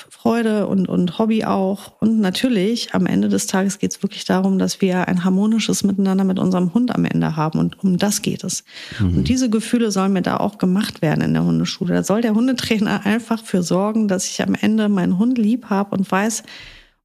[0.09, 1.99] Freude und, und Hobby auch.
[1.99, 6.23] Und natürlich, am Ende des Tages geht es wirklich darum, dass wir ein harmonisches Miteinander
[6.23, 7.59] mit unserem Hund am Ende haben.
[7.59, 8.63] Und um das geht es.
[8.99, 9.17] Mhm.
[9.17, 11.93] Und diese Gefühle sollen mir da auch gemacht werden in der Hundeschule.
[11.93, 15.95] Da soll der Hundetrainer einfach für sorgen, dass ich am Ende meinen Hund lieb habe
[15.95, 16.43] und weiß,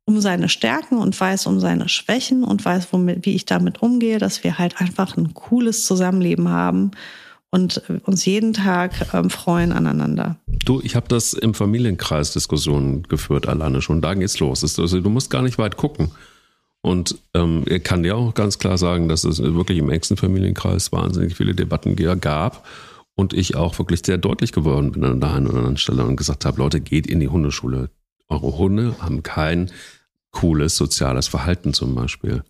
[0.07, 4.19] um seine Stärken und weiß um seine Schwächen und weiß, womit, wie ich damit umgehe,
[4.19, 6.93] dass wir halt einfach ein cooles Zusammenleben haben
[7.51, 10.37] und uns jeden Tag ähm, freuen aneinander.
[10.65, 14.01] Du, ich habe das im Familienkreis Diskussionen geführt alleine schon.
[14.01, 14.63] Da geht's los.
[14.79, 16.13] Also, du musst gar nicht weit gucken.
[16.83, 20.93] Und ähm, ich kann dir auch ganz klar sagen, dass es wirklich im engsten Familienkreis
[20.93, 22.65] wahnsinnig viele Debatten gab
[23.17, 26.17] und ich auch wirklich sehr deutlich geworden bin an der einen oder anderen Stelle und
[26.17, 27.91] gesagt habe, Leute, geht in die Hundeschule
[28.29, 29.71] eure Hunde haben kein
[30.31, 32.43] cooles soziales Verhalten zum Beispiel.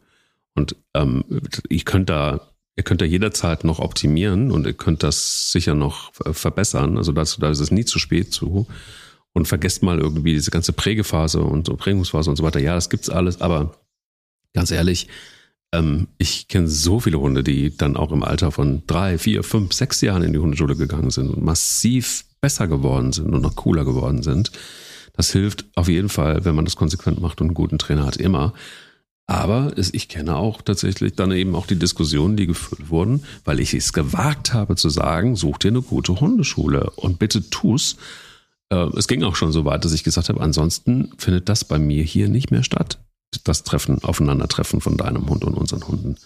[0.54, 1.24] Und ähm,
[1.68, 2.40] ich könnte da,
[2.76, 6.96] ihr könnt da jederzeit noch optimieren und ihr könnt das sicher noch verbessern.
[6.96, 8.66] Also da ist es nie zu spät zu.
[9.32, 12.58] Und vergesst mal irgendwie diese ganze Prägephase und Prägungsphase und so weiter.
[12.58, 13.76] Ja, das gibt's alles, aber
[14.54, 15.08] ganz ehrlich,
[15.72, 19.74] ähm, ich kenne so viele Hunde, die dann auch im Alter von drei, vier, fünf,
[19.74, 23.84] sechs Jahren in die Hundeschule gegangen sind und massiv besser geworden sind und noch cooler
[23.84, 24.52] geworden sind.
[25.16, 28.16] Das hilft auf jeden Fall, wenn man das konsequent macht und einen guten Trainer hat,
[28.16, 28.52] immer.
[29.26, 33.74] Aber ich kenne auch tatsächlich dann eben auch die Diskussionen, die geführt wurden, weil ich
[33.74, 37.96] es gewagt habe zu sagen, such dir eine gute Hundeschule und bitte tu's.
[38.68, 41.78] Äh, es ging auch schon so weit, dass ich gesagt habe, ansonsten findet das bei
[41.78, 42.98] mir hier nicht mehr statt.
[43.42, 46.16] Das Treffen, Aufeinandertreffen von deinem Hund und unseren Hunden.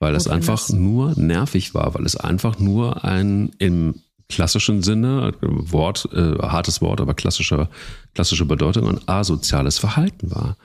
[0.00, 4.02] Weil es einfach nur nervig war, weil es einfach nur ein im
[4.34, 7.70] klassischen Sinne, Wort, äh, hartes Wort, aber klassischer,
[8.14, 10.56] klassische Bedeutung, ein asoziales Verhalten war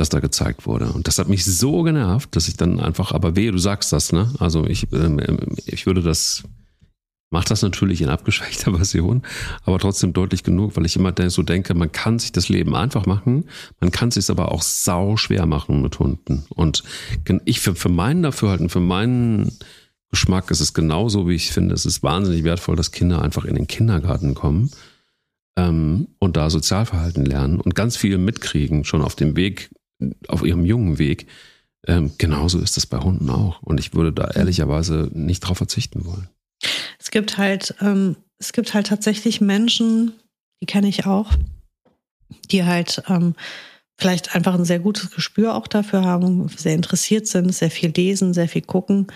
[0.00, 0.86] das da gezeigt wurde.
[0.86, 4.12] Und das hat mich so genervt, dass ich dann einfach, aber wehe, du sagst das,
[4.12, 4.32] ne?
[4.38, 5.20] Also ich, ähm,
[5.66, 6.42] ich würde das,
[7.28, 9.22] mach das natürlich in abgeschwächter Version,
[9.64, 13.04] aber trotzdem deutlich genug, weil ich immer so denke, man kann sich das Leben einfach
[13.04, 13.44] machen,
[13.78, 16.46] man kann es sich aber auch sau schwer machen mit Hunden.
[16.48, 16.82] Und
[17.44, 19.52] ich für, für meinen Dafürhalten, für meinen
[20.10, 23.54] Geschmack ist es genauso, wie ich finde, es ist wahnsinnig wertvoll, dass Kinder einfach in
[23.54, 24.70] den Kindergarten kommen
[25.56, 29.70] ähm, und da Sozialverhalten lernen und ganz viel mitkriegen, schon auf dem Weg
[30.28, 31.26] auf ihrem jungen Weg.
[31.86, 33.62] Ähm, genauso ist es bei Hunden auch.
[33.62, 36.28] Und ich würde da ehrlicherweise nicht drauf verzichten wollen.
[36.98, 40.12] Es gibt halt, ähm, es gibt halt tatsächlich Menschen,
[40.60, 41.32] die kenne ich auch,
[42.50, 43.34] die halt ähm,
[43.98, 48.34] vielleicht einfach ein sehr gutes Gespür auch dafür haben, sehr interessiert sind, sehr viel lesen,
[48.34, 49.06] sehr viel gucken,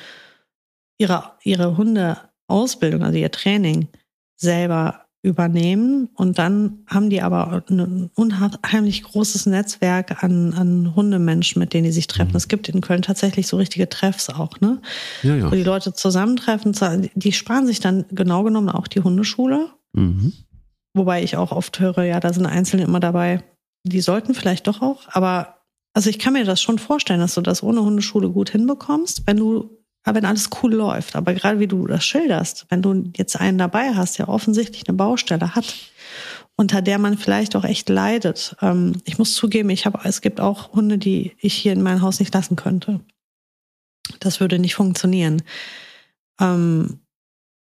[0.99, 3.89] ihre, ihre Hundeausbildung, also ihr Training
[4.37, 6.11] selber übernehmen.
[6.15, 11.93] Und dann haben die aber ein unheimlich großes Netzwerk an, an Hundemenschen, mit denen die
[11.93, 12.33] sich treffen.
[12.33, 12.37] Mhm.
[12.37, 14.83] Es gibt in Köln tatsächlich so richtige Treffs auch, ne?
[15.23, 15.51] Ja, ja.
[15.51, 16.75] Wo die Leute zusammentreffen.
[17.15, 19.71] Die sparen sich dann genau genommen auch die Hundeschule.
[19.95, 20.35] Mhm.
[20.95, 23.43] Wobei ich auch oft höre, ja, da sind Einzelne immer dabei,
[23.83, 25.03] die sollten vielleicht doch auch.
[25.09, 25.57] Aber
[25.95, 29.39] also ich kann mir das schon vorstellen, dass du das ohne Hundeschule gut hinbekommst, wenn
[29.39, 29.71] du
[30.05, 31.17] aber wenn alles cool läuft.
[31.17, 34.97] Aber gerade wie du das schilderst, wenn du jetzt einen dabei hast, der offensichtlich eine
[34.97, 35.75] Baustelle hat,
[36.57, 38.55] unter der man vielleicht auch echt leidet.
[38.61, 42.03] Ähm, ich muss zugeben, ich habe, es gibt auch Hunde, die ich hier in mein
[42.03, 43.01] Haus nicht lassen könnte.
[44.21, 45.43] Das würde nicht funktionieren.
[46.41, 47.01] Ähm,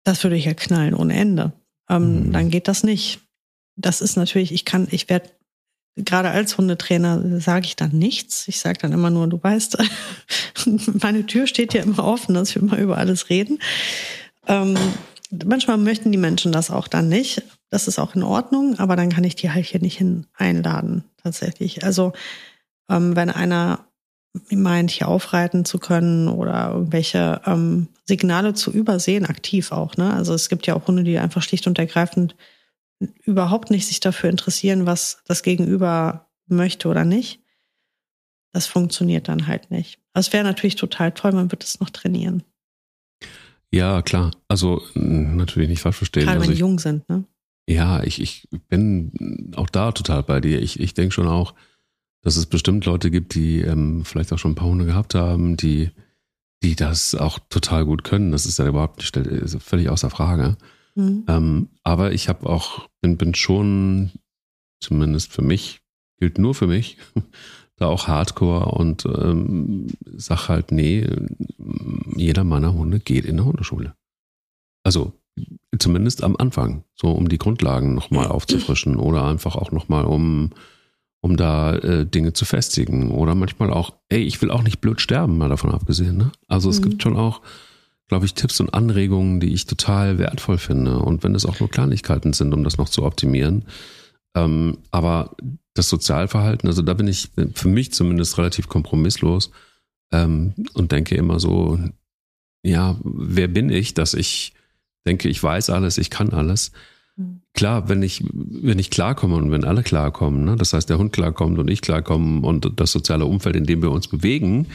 [0.05, 1.51] das würde ich ja knallen ohne Ende.
[1.89, 2.33] Ähm, mhm.
[2.33, 3.19] Dann geht das nicht.
[3.75, 5.29] Das ist natürlich, ich kann, ich werde
[5.95, 8.47] gerade als Hundetrainer sage ich dann nichts.
[8.47, 9.77] Ich sage dann immer nur, du weißt,
[11.01, 13.59] meine Tür steht ja immer offen, dass wir immer über alles reden.
[14.47, 14.77] Ähm,
[15.31, 17.43] manchmal möchten die Menschen das auch dann nicht.
[17.69, 21.03] Das ist auch in Ordnung, aber dann kann ich die halt hier nicht hin einladen,
[21.21, 21.83] tatsächlich.
[21.83, 22.13] Also,
[22.89, 23.85] ähm, wenn einer
[24.49, 29.97] meint, hier aufreiten zu können oder irgendwelche ähm, Signale zu übersehen, aktiv auch.
[29.97, 30.13] Ne?
[30.13, 32.35] Also es gibt ja auch Hunde, die einfach schlicht und ergreifend
[33.23, 37.41] überhaupt nicht sich dafür interessieren, was das Gegenüber möchte oder nicht.
[38.51, 39.99] Das funktioniert dann halt nicht.
[40.13, 42.43] Das wäre natürlich total toll, man wird es noch trainieren.
[43.71, 44.31] Ja, klar.
[44.47, 46.25] Also natürlich nicht falsch verstehen.
[46.25, 47.25] Gerade also wenn die jung sind, ne?
[47.67, 50.59] Ja, ich, ich bin auch da total bei dir.
[50.59, 51.53] Ich, ich denke schon auch,
[52.21, 55.55] dass es bestimmt Leute gibt, die ähm, vielleicht auch schon ein paar Hunde gehabt haben,
[55.55, 55.91] die,
[56.63, 58.31] die das auch total gut können.
[58.31, 60.57] Das ist ja überhaupt nicht, völlig außer Frage.
[60.95, 61.25] Mhm.
[61.27, 64.11] Ähm, aber ich habe auch, bin, bin schon,
[64.79, 65.81] zumindest für mich,
[66.17, 66.97] gilt nur für mich,
[67.77, 71.07] da auch Hardcore und ähm, sag halt, nee,
[72.15, 73.95] jeder meiner Hunde geht in eine Hundeschule.
[74.83, 75.13] Also
[75.77, 80.51] zumindest am Anfang, so um die Grundlagen nochmal aufzufrischen oder einfach auch nochmal um,
[81.21, 84.99] um da äh, Dinge zu festigen oder manchmal auch, ey, ich will auch nicht blöd
[84.99, 86.17] sterben, mal davon abgesehen.
[86.17, 86.31] Ne?
[86.47, 86.89] Also es mhm.
[86.89, 87.41] gibt schon auch
[88.09, 90.99] glaube ich, Tipps und Anregungen, die ich total wertvoll finde.
[90.99, 93.65] Und wenn es auch nur Kleinigkeiten sind, um das noch zu optimieren.
[94.35, 95.37] Ähm, aber
[95.75, 99.51] das Sozialverhalten, also da bin ich für mich zumindest relativ kompromisslos
[100.11, 101.79] ähm, und denke immer so,
[102.63, 104.53] ja, wer bin ich, dass ich
[105.05, 106.71] denke, ich weiß alles, ich kann alles.
[107.15, 107.41] Mhm.
[107.53, 111.13] Klar, wenn ich, wenn ich klarkomme und wenn alle klarkommen, ne, das heißt, der Hund
[111.13, 114.67] klarkommt und ich klarkomme und das soziale Umfeld, in dem wir uns bewegen,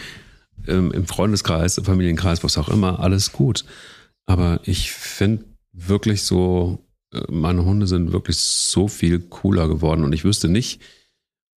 [0.69, 3.65] ähm, im Freundeskreis, im Familienkreis, was auch immer, alles gut.
[4.27, 10.13] Aber ich finde wirklich so, äh, meine Hunde sind wirklich so viel cooler geworden und
[10.13, 10.81] ich wüsste nicht,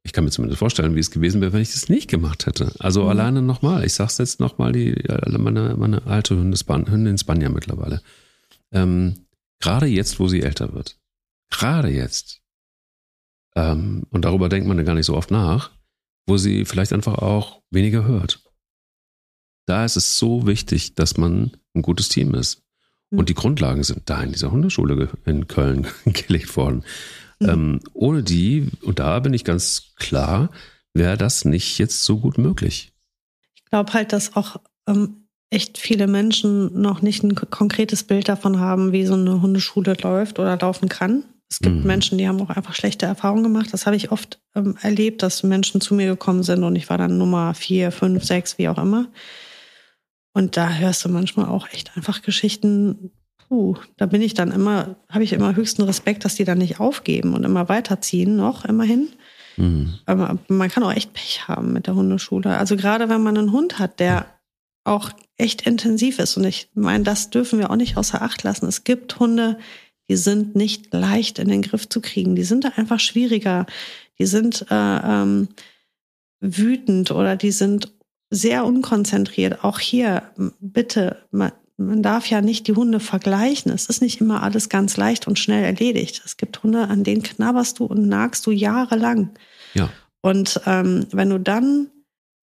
[0.03, 2.71] ich kann mir zumindest vorstellen, wie es gewesen wäre, wenn ich das nicht gemacht hätte.
[2.79, 3.09] Also mhm.
[3.09, 4.95] alleine nochmal, ich sag's jetzt nochmal, die,
[5.27, 8.01] meine, meine alte Hündin Spanier mittlerweile.
[8.71, 9.25] Ähm,
[9.59, 10.97] gerade jetzt, wo sie älter wird,
[11.49, 12.41] gerade jetzt,
[13.55, 15.71] ähm, und darüber denkt man ja gar nicht so oft nach,
[16.25, 18.46] wo sie vielleicht einfach auch weniger hört.
[19.67, 22.63] Da ist es so wichtig, dass man ein gutes Team ist.
[23.11, 23.19] Mhm.
[23.19, 26.83] Und die Grundlagen sind da in dieser Hundeschule in Köln gelegt worden.
[27.39, 27.49] Mhm.
[27.49, 30.49] Ähm, ohne die, und da bin ich ganz klar,
[30.93, 32.91] wäre das nicht jetzt so gut möglich.
[33.55, 38.59] Ich glaube halt, dass auch ähm, echt viele Menschen noch nicht ein konkretes Bild davon
[38.59, 41.25] haben, wie so eine Hundeschule läuft oder laufen kann.
[41.49, 41.83] Es gibt mhm.
[41.83, 43.69] Menschen, die haben auch einfach schlechte Erfahrungen gemacht.
[43.71, 46.97] Das habe ich oft ähm, erlebt, dass Menschen zu mir gekommen sind und ich war
[46.97, 49.07] dann Nummer vier, fünf, sechs, wie auch immer.
[50.37, 53.09] Und da hörst du manchmal auch echt einfach Geschichten.
[53.47, 56.79] Puh, da bin ich dann immer, habe ich immer höchsten Respekt, dass die dann nicht
[56.79, 59.09] aufgeben und immer weiterziehen, noch immerhin.
[59.55, 59.95] Mhm.
[60.05, 62.55] Aber man kann auch echt Pech haben mit der Hundeschule.
[62.55, 64.27] Also gerade wenn man einen Hund hat, der
[64.83, 66.37] auch echt intensiv ist.
[66.37, 68.67] Und ich meine, das dürfen wir auch nicht außer Acht lassen.
[68.67, 69.57] Es gibt Hunde,
[70.07, 72.35] die sind nicht leicht in den Griff zu kriegen.
[72.35, 73.65] Die sind da einfach schwieriger.
[74.19, 75.47] Die sind äh, ähm,
[76.41, 77.96] wütend oder die sind
[78.29, 79.63] sehr unkonzentriert.
[79.63, 80.23] Auch hier,
[80.59, 83.71] bitte, man, man darf ja nicht die Hunde vergleichen.
[83.71, 86.21] Es ist nicht immer alles ganz leicht und schnell erledigt.
[86.25, 89.31] Es gibt Hunde, an denen knabberst du und nagst du jahrelang.
[89.73, 89.89] Ja.
[90.21, 91.87] Und ähm, wenn du dann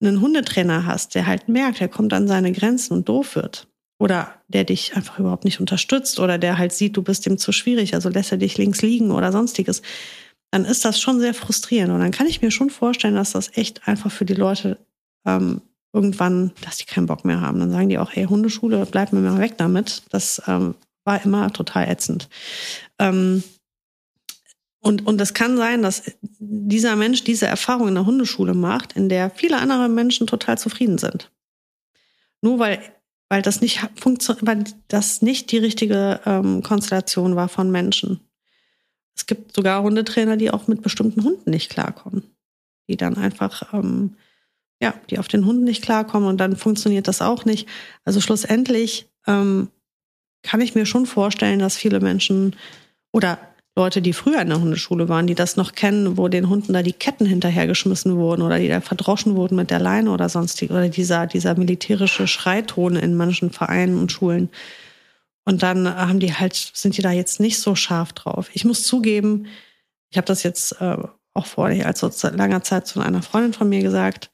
[0.01, 3.67] einen Hundetrainer hast, der halt merkt, er kommt an seine Grenzen und doof wird,
[3.99, 7.51] oder der dich einfach überhaupt nicht unterstützt oder der halt sieht, du bist dem zu
[7.51, 9.81] schwierig, also lässt er dich links liegen oder sonstiges,
[10.51, 11.93] dann ist das schon sehr frustrierend.
[11.93, 14.77] Und dann kann ich mir schon vorstellen, dass das echt einfach für die Leute
[15.25, 15.61] ähm,
[15.95, 17.59] irgendwann, dass die keinen Bock mehr haben.
[17.59, 20.03] Dann sagen die auch, hey, Hundeschule, bleib mir mal weg damit.
[20.09, 20.75] Das ähm,
[21.05, 22.29] war immer total ätzend.
[22.99, 23.43] Ähm,
[24.81, 29.09] und, und es kann sein, dass dieser Mensch diese Erfahrung in der Hundeschule macht, in
[29.09, 31.31] der viele andere Menschen total zufrieden sind.
[32.41, 32.79] Nur weil
[33.27, 33.81] weil das nicht
[34.41, 38.19] weil das nicht die richtige ähm, Konstellation war von Menschen.
[39.15, 42.23] Es gibt sogar Hundetrainer, die auch mit bestimmten Hunden nicht klarkommen,
[42.87, 44.15] die dann einfach ähm,
[44.81, 47.67] ja, die auf den Hunden nicht klarkommen und dann funktioniert das auch nicht.
[48.03, 49.69] Also schlussendlich ähm,
[50.43, 52.55] kann ich mir schon vorstellen, dass viele Menschen
[53.11, 53.39] oder
[53.77, 56.81] Leute, die früher in der Hundeschule waren, die das noch kennen, wo den Hunden da
[56.81, 60.87] die Ketten hinterhergeschmissen wurden oder die da verdroschen wurden mit der Leine oder sonstig oder
[60.87, 64.49] dieser, dieser militärische Schreiton in manchen Vereinen und Schulen.
[65.43, 68.49] Und dann haben die halt, sind die da jetzt nicht so scharf drauf.
[68.53, 69.47] Ich muss zugeben,
[70.09, 70.97] ich habe das jetzt äh,
[71.33, 74.31] auch vor allzu langer Zeit zu einer Freundin von mir gesagt.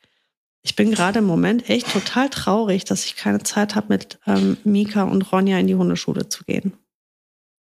[0.63, 4.57] Ich bin gerade im Moment echt total traurig, dass ich keine Zeit habe, mit ähm,
[4.63, 6.73] Mika und Ronja in die Hundeschule zu gehen.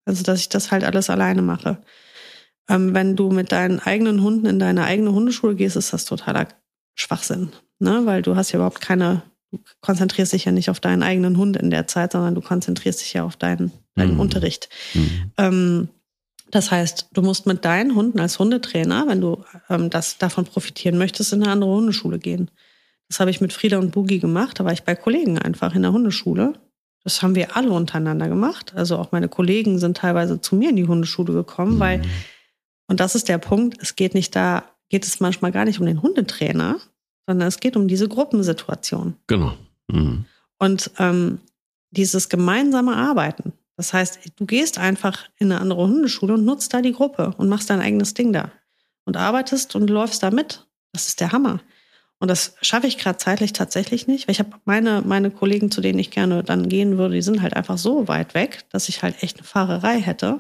[0.04, 1.78] Also, dass ich das halt alles alleine mache.
[2.68, 6.48] Ähm, wenn du mit deinen eigenen Hunden in deine eigene Hundeschule gehst, ist das totaler
[6.94, 7.52] Schwachsinn.
[7.78, 8.02] Ne?
[8.04, 9.22] Weil du hast ja überhaupt keine,
[9.52, 13.00] du konzentrierst dich ja nicht auf deinen eigenen Hund in der Zeit, sondern du konzentrierst
[13.00, 14.20] dich ja auf deinen, deinen mhm.
[14.20, 14.68] Unterricht.
[14.94, 15.32] Mhm.
[15.38, 15.88] Ähm,
[16.50, 20.98] das heißt, du musst mit deinen Hunden als Hundetrainer, wenn du ähm, das davon profitieren
[20.98, 22.50] möchtest, in eine andere Hundeschule gehen.
[23.08, 24.60] Das habe ich mit Frieda und Boogie gemacht.
[24.60, 26.54] Da war ich bei Kollegen einfach in der Hundeschule
[27.08, 28.74] das haben wir alle untereinander gemacht.
[28.74, 31.80] Also auch meine Kollegen sind teilweise zu mir in die Hundeschule gekommen, mhm.
[31.80, 32.02] weil,
[32.86, 35.86] und das ist der Punkt, es geht nicht da, geht es manchmal gar nicht um
[35.86, 36.76] den Hundetrainer,
[37.26, 39.14] sondern es geht um diese Gruppensituation.
[39.26, 39.54] Genau.
[39.90, 40.26] Mhm.
[40.58, 41.40] Und ähm,
[41.90, 43.54] dieses gemeinsame Arbeiten.
[43.76, 47.48] Das heißt, du gehst einfach in eine andere Hundeschule und nutzt da die Gruppe und
[47.48, 48.50] machst dein eigenes Ding da.
[49.04, 50.66] Und arbeitest und läufst da mit.
[50.92, 51.60] Das ist der Hammer.
[52.20, 55.80] Und das schaffe ich gerade zeitlich tatsächlich nicht, weil ich habe meine, meine Kollegen, zu
[55.80, 59.02] denen ich gerne dann gehen würde, die sind halt einfach so weit weg, dass ich
[59.02, 60.38] halt echt eine Fahrerei hätte.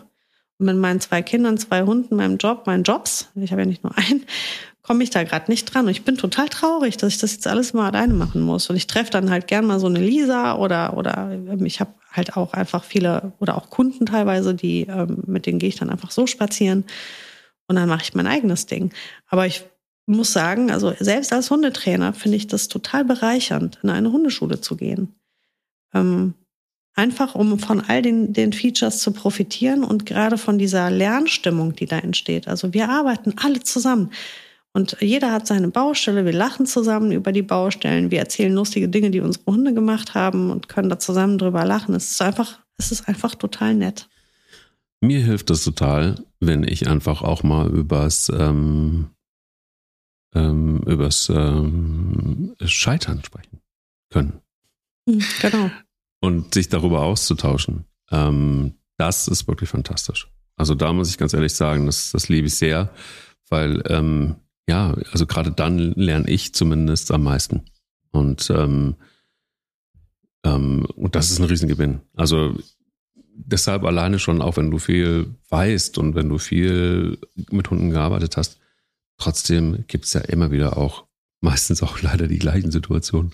[0.58, 3.84] Und mit meinen zwei Kindern, zwei Hunden, meinem Job, meinen Jobs, ich habe ja nicht
[3.84, 4.24] nur einen,
[4.82, 5.84] komme ich da gerade nicht dran.
[5.84, 8.68] Und ich bin total traurig, dass ich das jetzt alles mal alleine machen muss.
[8.70, 11.94] Und ich treffe dann halt gern mal so eine Lisa oder, oder ähm, ich habe
[12.10, 15.90] halt auch einfach viele oder auch Kunden teilweise, die, ähm, mit denen gehe ich dann
[15.90, 16.84] einfach so spazieren.
[17.68, 18.92] Und dann mache ich mein eigenes Ding.
[19.28, 19.64] Aber ich
[20.08, 24.76] muss sagen, also selbst als Hundetrainer finde ich das total bereichernd, in eine Hundeschule zu
[24.76, 25.14] gehen.
[25.94, 26.34] Ähm,
[26.94, 31.86] einfach um von all den, den Features zu profitieren und gerade von dieser Lernstimmung, die
[31.86, 32.48] da entsteht.
[32.48, 34.10] Also wir arbeiten alle zusammen.
[34.72, 39.10] Und jeder hat seine Baustelle, wir lachen zusammen über die Baustellen, wir erzählen lustige Dinge,
[39.10, 41.94] die unsere Hunde gemacht haben und können da zusammen drüber lachen.
[41.94, 44.08] Es ist einfach, es ist einfach total nett.
[45.00, 49.10] Mir hilft es total, wenn ich einfach auch mal übers ähm,
[50.34, 53.60] ähm, übers ähm, Scheitern sprechen
[54.10, 54.40] können.
[55.08, 55.70] Hm, genau.
[56.20, 57.84] Und sich darüber auszutauschen.
[58.10, 60.28] Ähm, das ist wirklich fantastisch.
[60.56, 62.90] Also da muss ich ganz ehrlich sagen, das, das liebe ich sehr,
[63.48, 64.36] weil ähm,
[64.68, 67.62] ja, also gerade dann lerne ich zumindest am meisten.
[68.10, 68.96] Und, ähm,
[70.44, 72.00] ähm, und das ist ein Riesengewinn.
[72.14, 72.58] Also
[73.34, 77.18] deshalb alleine schon, auch wenn du viel weißt und wenn du viel
[77.50, 78.58] mit Hunden gearbeitet hast,
[79.18, 81.04] trotzdem gibt es ja immer wieder auch,
[81.40, 83.32] meistens auch leider die gleichen Situationen,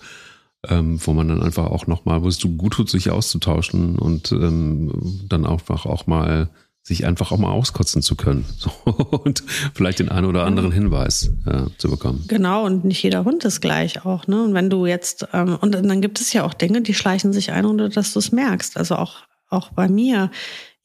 [0.69, 4.33] ähm, wo man dann einfach auch nochmal, wo es so gut tut, sich auszutauschen und
[4.33, 6.51] ähm, dann einfach auch mal
[6.87, 11.31] sich einfach auch mal auskotzen zu können so, und vielleicht den einen oder anderen Hinweis
[11.47, 12.25] äh, zu bekommen.
[12.29, 14.27] Genau, und nicht jeder Hund ist gleich auch.
[14.27, 14.45] Ne?
[14.45, 17.53] Und wenn du jetzt, ähm, und dann gibt es ja auch Dinge, die schleichen sich
[17.53, 18.77] ein, ohne dass du es merkst.
[18.77, 20.31] Also auch, auch bei mir.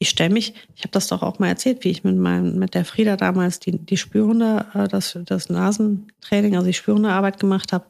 [0.02, 2.74] Ich stelle mich, ich habe das doch auch mal erzählt, wie ich mit meinem, mit
[2.74, 7.86] der Frieda damals die, die Spürhunde, äh, das, das Nasentraining, also die Spürhundearbeit gemacht habe.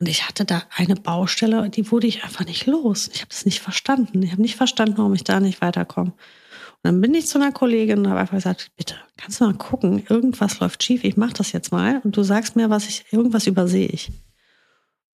[0.00, 3.10] Und ich hatte da eine Baustelle, die wurde ich einfach nicht los.
[3.12, 4.22] Ich habe das nicht verstanden.
[4.22, 6.12] Ich habe nicht verstanden, warum ich da nicht weiterkomme.
[6.12, 9.54] Und dann bin ich zu einer Kollegin und habe einfach gesagt, bitte, kannst du mal
[9.54, 13.04] gucken, irgendwas läuft schief, ich mache das jetzt mal und du sagst mir, was ich,
[13.10, 14.10] irgendwas übersehe ich.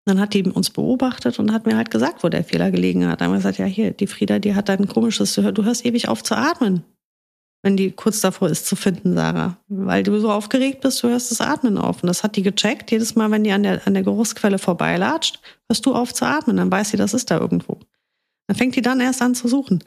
[0.06, 3.22] Dann hat die uns beobachtet und hat mir halt gesagt, wo der Fehler gelegen hat.
[3.22, 6.08] Dann haben wir gesagt, ja hier, die Frieda, die hat ein komisches, du hörst ewig
[6.08, 6.84] auf zu atmen,
[7.64, 9.58] wenn die kurz davor ist zu finden, Sarah.
[9.68, 12.04] Weil du so aufgeregt bist, du hörst das Atmen auf.
[12.04, 12.92] Und das hat die gecheckt.
[12.92, 16.58] Jedes Mal, wenn die an der, an der Geruchsquelle vorbeilatscht, hörst du auf zu atmen.
[16.58, 17.80] Dann weiß sie, das ist da irgendwo.
[18.46, 19.84] Dann fängt die dann erst an zu suchen.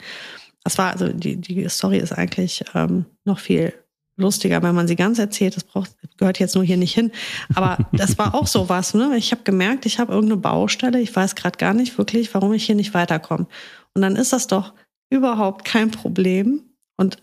[0.65, 3.73] Das war, also die, die Story ist eigentlich ähm, noch viel
[4.19, 5.55] lustiger, wenn man sie ganz erzählt.
[5.55, 7.11] Das braucht, gehört jetzt nur hier nicht hin.
[7.55, 8.93] Aber das war auch so was.
[8.93, 9.15] Ne?
[9.17, 10.99] Ich habe gemerkt, ich habe irgendeine Baustelle.
[10.99, 13.47] Ich weiß gerade gar nicht wirklich, warum ich hier nicht weiterkomme.
[13.93, 14.73] Und dann ist das doch
[15.09, 16.61] überhaupt kein Problem.
[16.97, 17.17] Und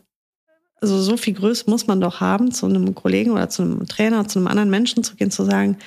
[0.80, 4.28] also so viel Größe muss man doch haben, zu einem Kollegen oder zu einem Trainer,
[4.28, 5.78] zu einem anderen Menschen zu gehen, zu sagen,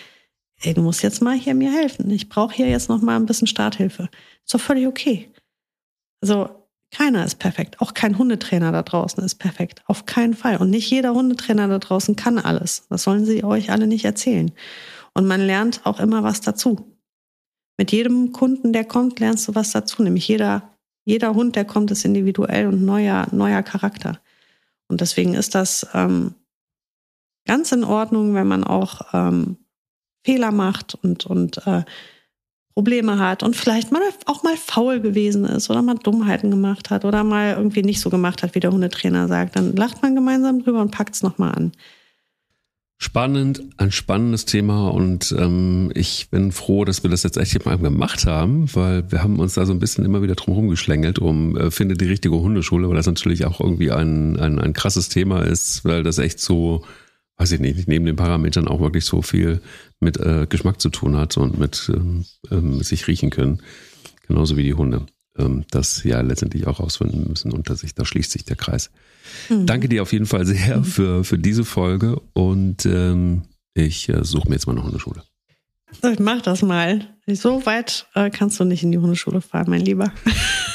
[0.61, 2.09] ey, du musst jetzt mal hier mir helfen.
[2.11, 4.09] Ich brauche hier jetzt noch mal ein bisschen Starthilfe.
[4.43, 5.31] Ist doch völlig okay.
[6.21, 6.49] Also
[6.91, 7.81] keiner ist perfekt.
[7.81, 9.83] Auch kein Hundetrainer da draußen ist perfekt.
[9.85, 10.57] Auf keinen Fall.
[10.57, 12.87] Und nicht jeder Hundetrainer da draußen kann alles.
[12.89, 14.51] Das sollen sie euch alle nicht erzählen.
[15.13, 16.97] Und man lernt auch immer was dazu.
[17.77, 20.01] Mit jedem Kunden, der kommt, lernst du was dazu.
[20.01, 20.69] Nämlich jeder,
[21.05, 24.19] jeder Hund, der kommt, ist individuell und neuer, neuer Charakter.
[24.87, 26.33] Und deswegen ist das ähm,
[27.45, 29.57] ganz in Ordnung, wenn man auch ähm,
[30.25, 31.83] Fehler macht und, und äh,
[32.79, 37.03] Probleme hat und vielleicht mal auch mal faul gewesen ist oder mal Dummheiten gemacht hat
[37.03, 40.63] oder mal irgendwie nicht so gemacht hat, wie der Hundetrainer sagt, dann lacht man gemeinsam
[40.63, 41.73] drüber und packt es nochmal an.
[42.97, 47.77] Spannend, ein spannendes Thema und ähm, ich bin froh, dass wir das jetzt echt mal
[47.77, 51.57] gemacht haben, weil wir haben uns da so ein bisschen immer wieder drum rumgeschlängelt, um
[51.57, 55.41] äh, finde die richtige Hundeschule, weil das natürlich auch irgendwie ein, ein, ein krasses Thema
[55.41, 56.85] ist, weil das echt so
[57.39, 59.61] weiß ich nicht, neben den Parametern auch wirklich so viel
[59.99, 63.61] mit äh, Geschmack zu tun hat und mit ähm, ähm, sich riechen können.
[64.27, 65.05] Genauso wie die Hunde.
[65.37, 67.95] Ähm, das ja letztendlich auch rausfinden müssen unter sich.
[67.95, 68.91] Da schließt sich der Kreis.
[69.47, 69.65] Mhm.
[69.65, 70.83] Danke dir auf jeden Fall sehr mhm.
[70.83, 75.23] für, für diese Folge und ähm, ich äh, suche mir jetzt mal eine Hundeschule.
[76.11, 77.07] Ich mach das mal.
[77.25, 80.11] So weit äh, kannst du nicht in die Hundeschule fahren, mein Lieber.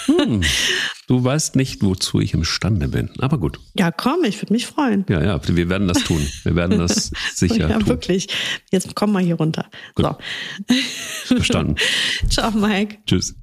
[0.07, 0.43] Hm.
[1.07, 3.11] Du weißt nicht, wozu ich imstande bin.
[3.19, 3.61] Aber gut.
[3.79, 5.05] Ja, komm, ich würde mich freuen.
[5.09, 6.27] Ja, ja, wir werden das tun.
[6.45, 7.81] Wir werden das sicher ja, tun.
[7.81, 8.29] Ja, wirklich.
[8.71, 9.67] Jetzt komm mal hier runter.
[9.95, 10.07] Gut.
[10.07, 11.37] So.
[11.37, 11.77] Verstanden.
[12.31, 12.99] Ciao, Mike.
[13.07, 13.35] Tschüss.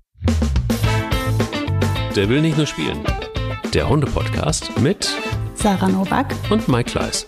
[2.16, 3.00] Der will nicht nur spielen.
[3.74, 5.10] Der Hunde-Podcast mit
[5.56, 7.26] Sarah Novak und Mike Kleiss.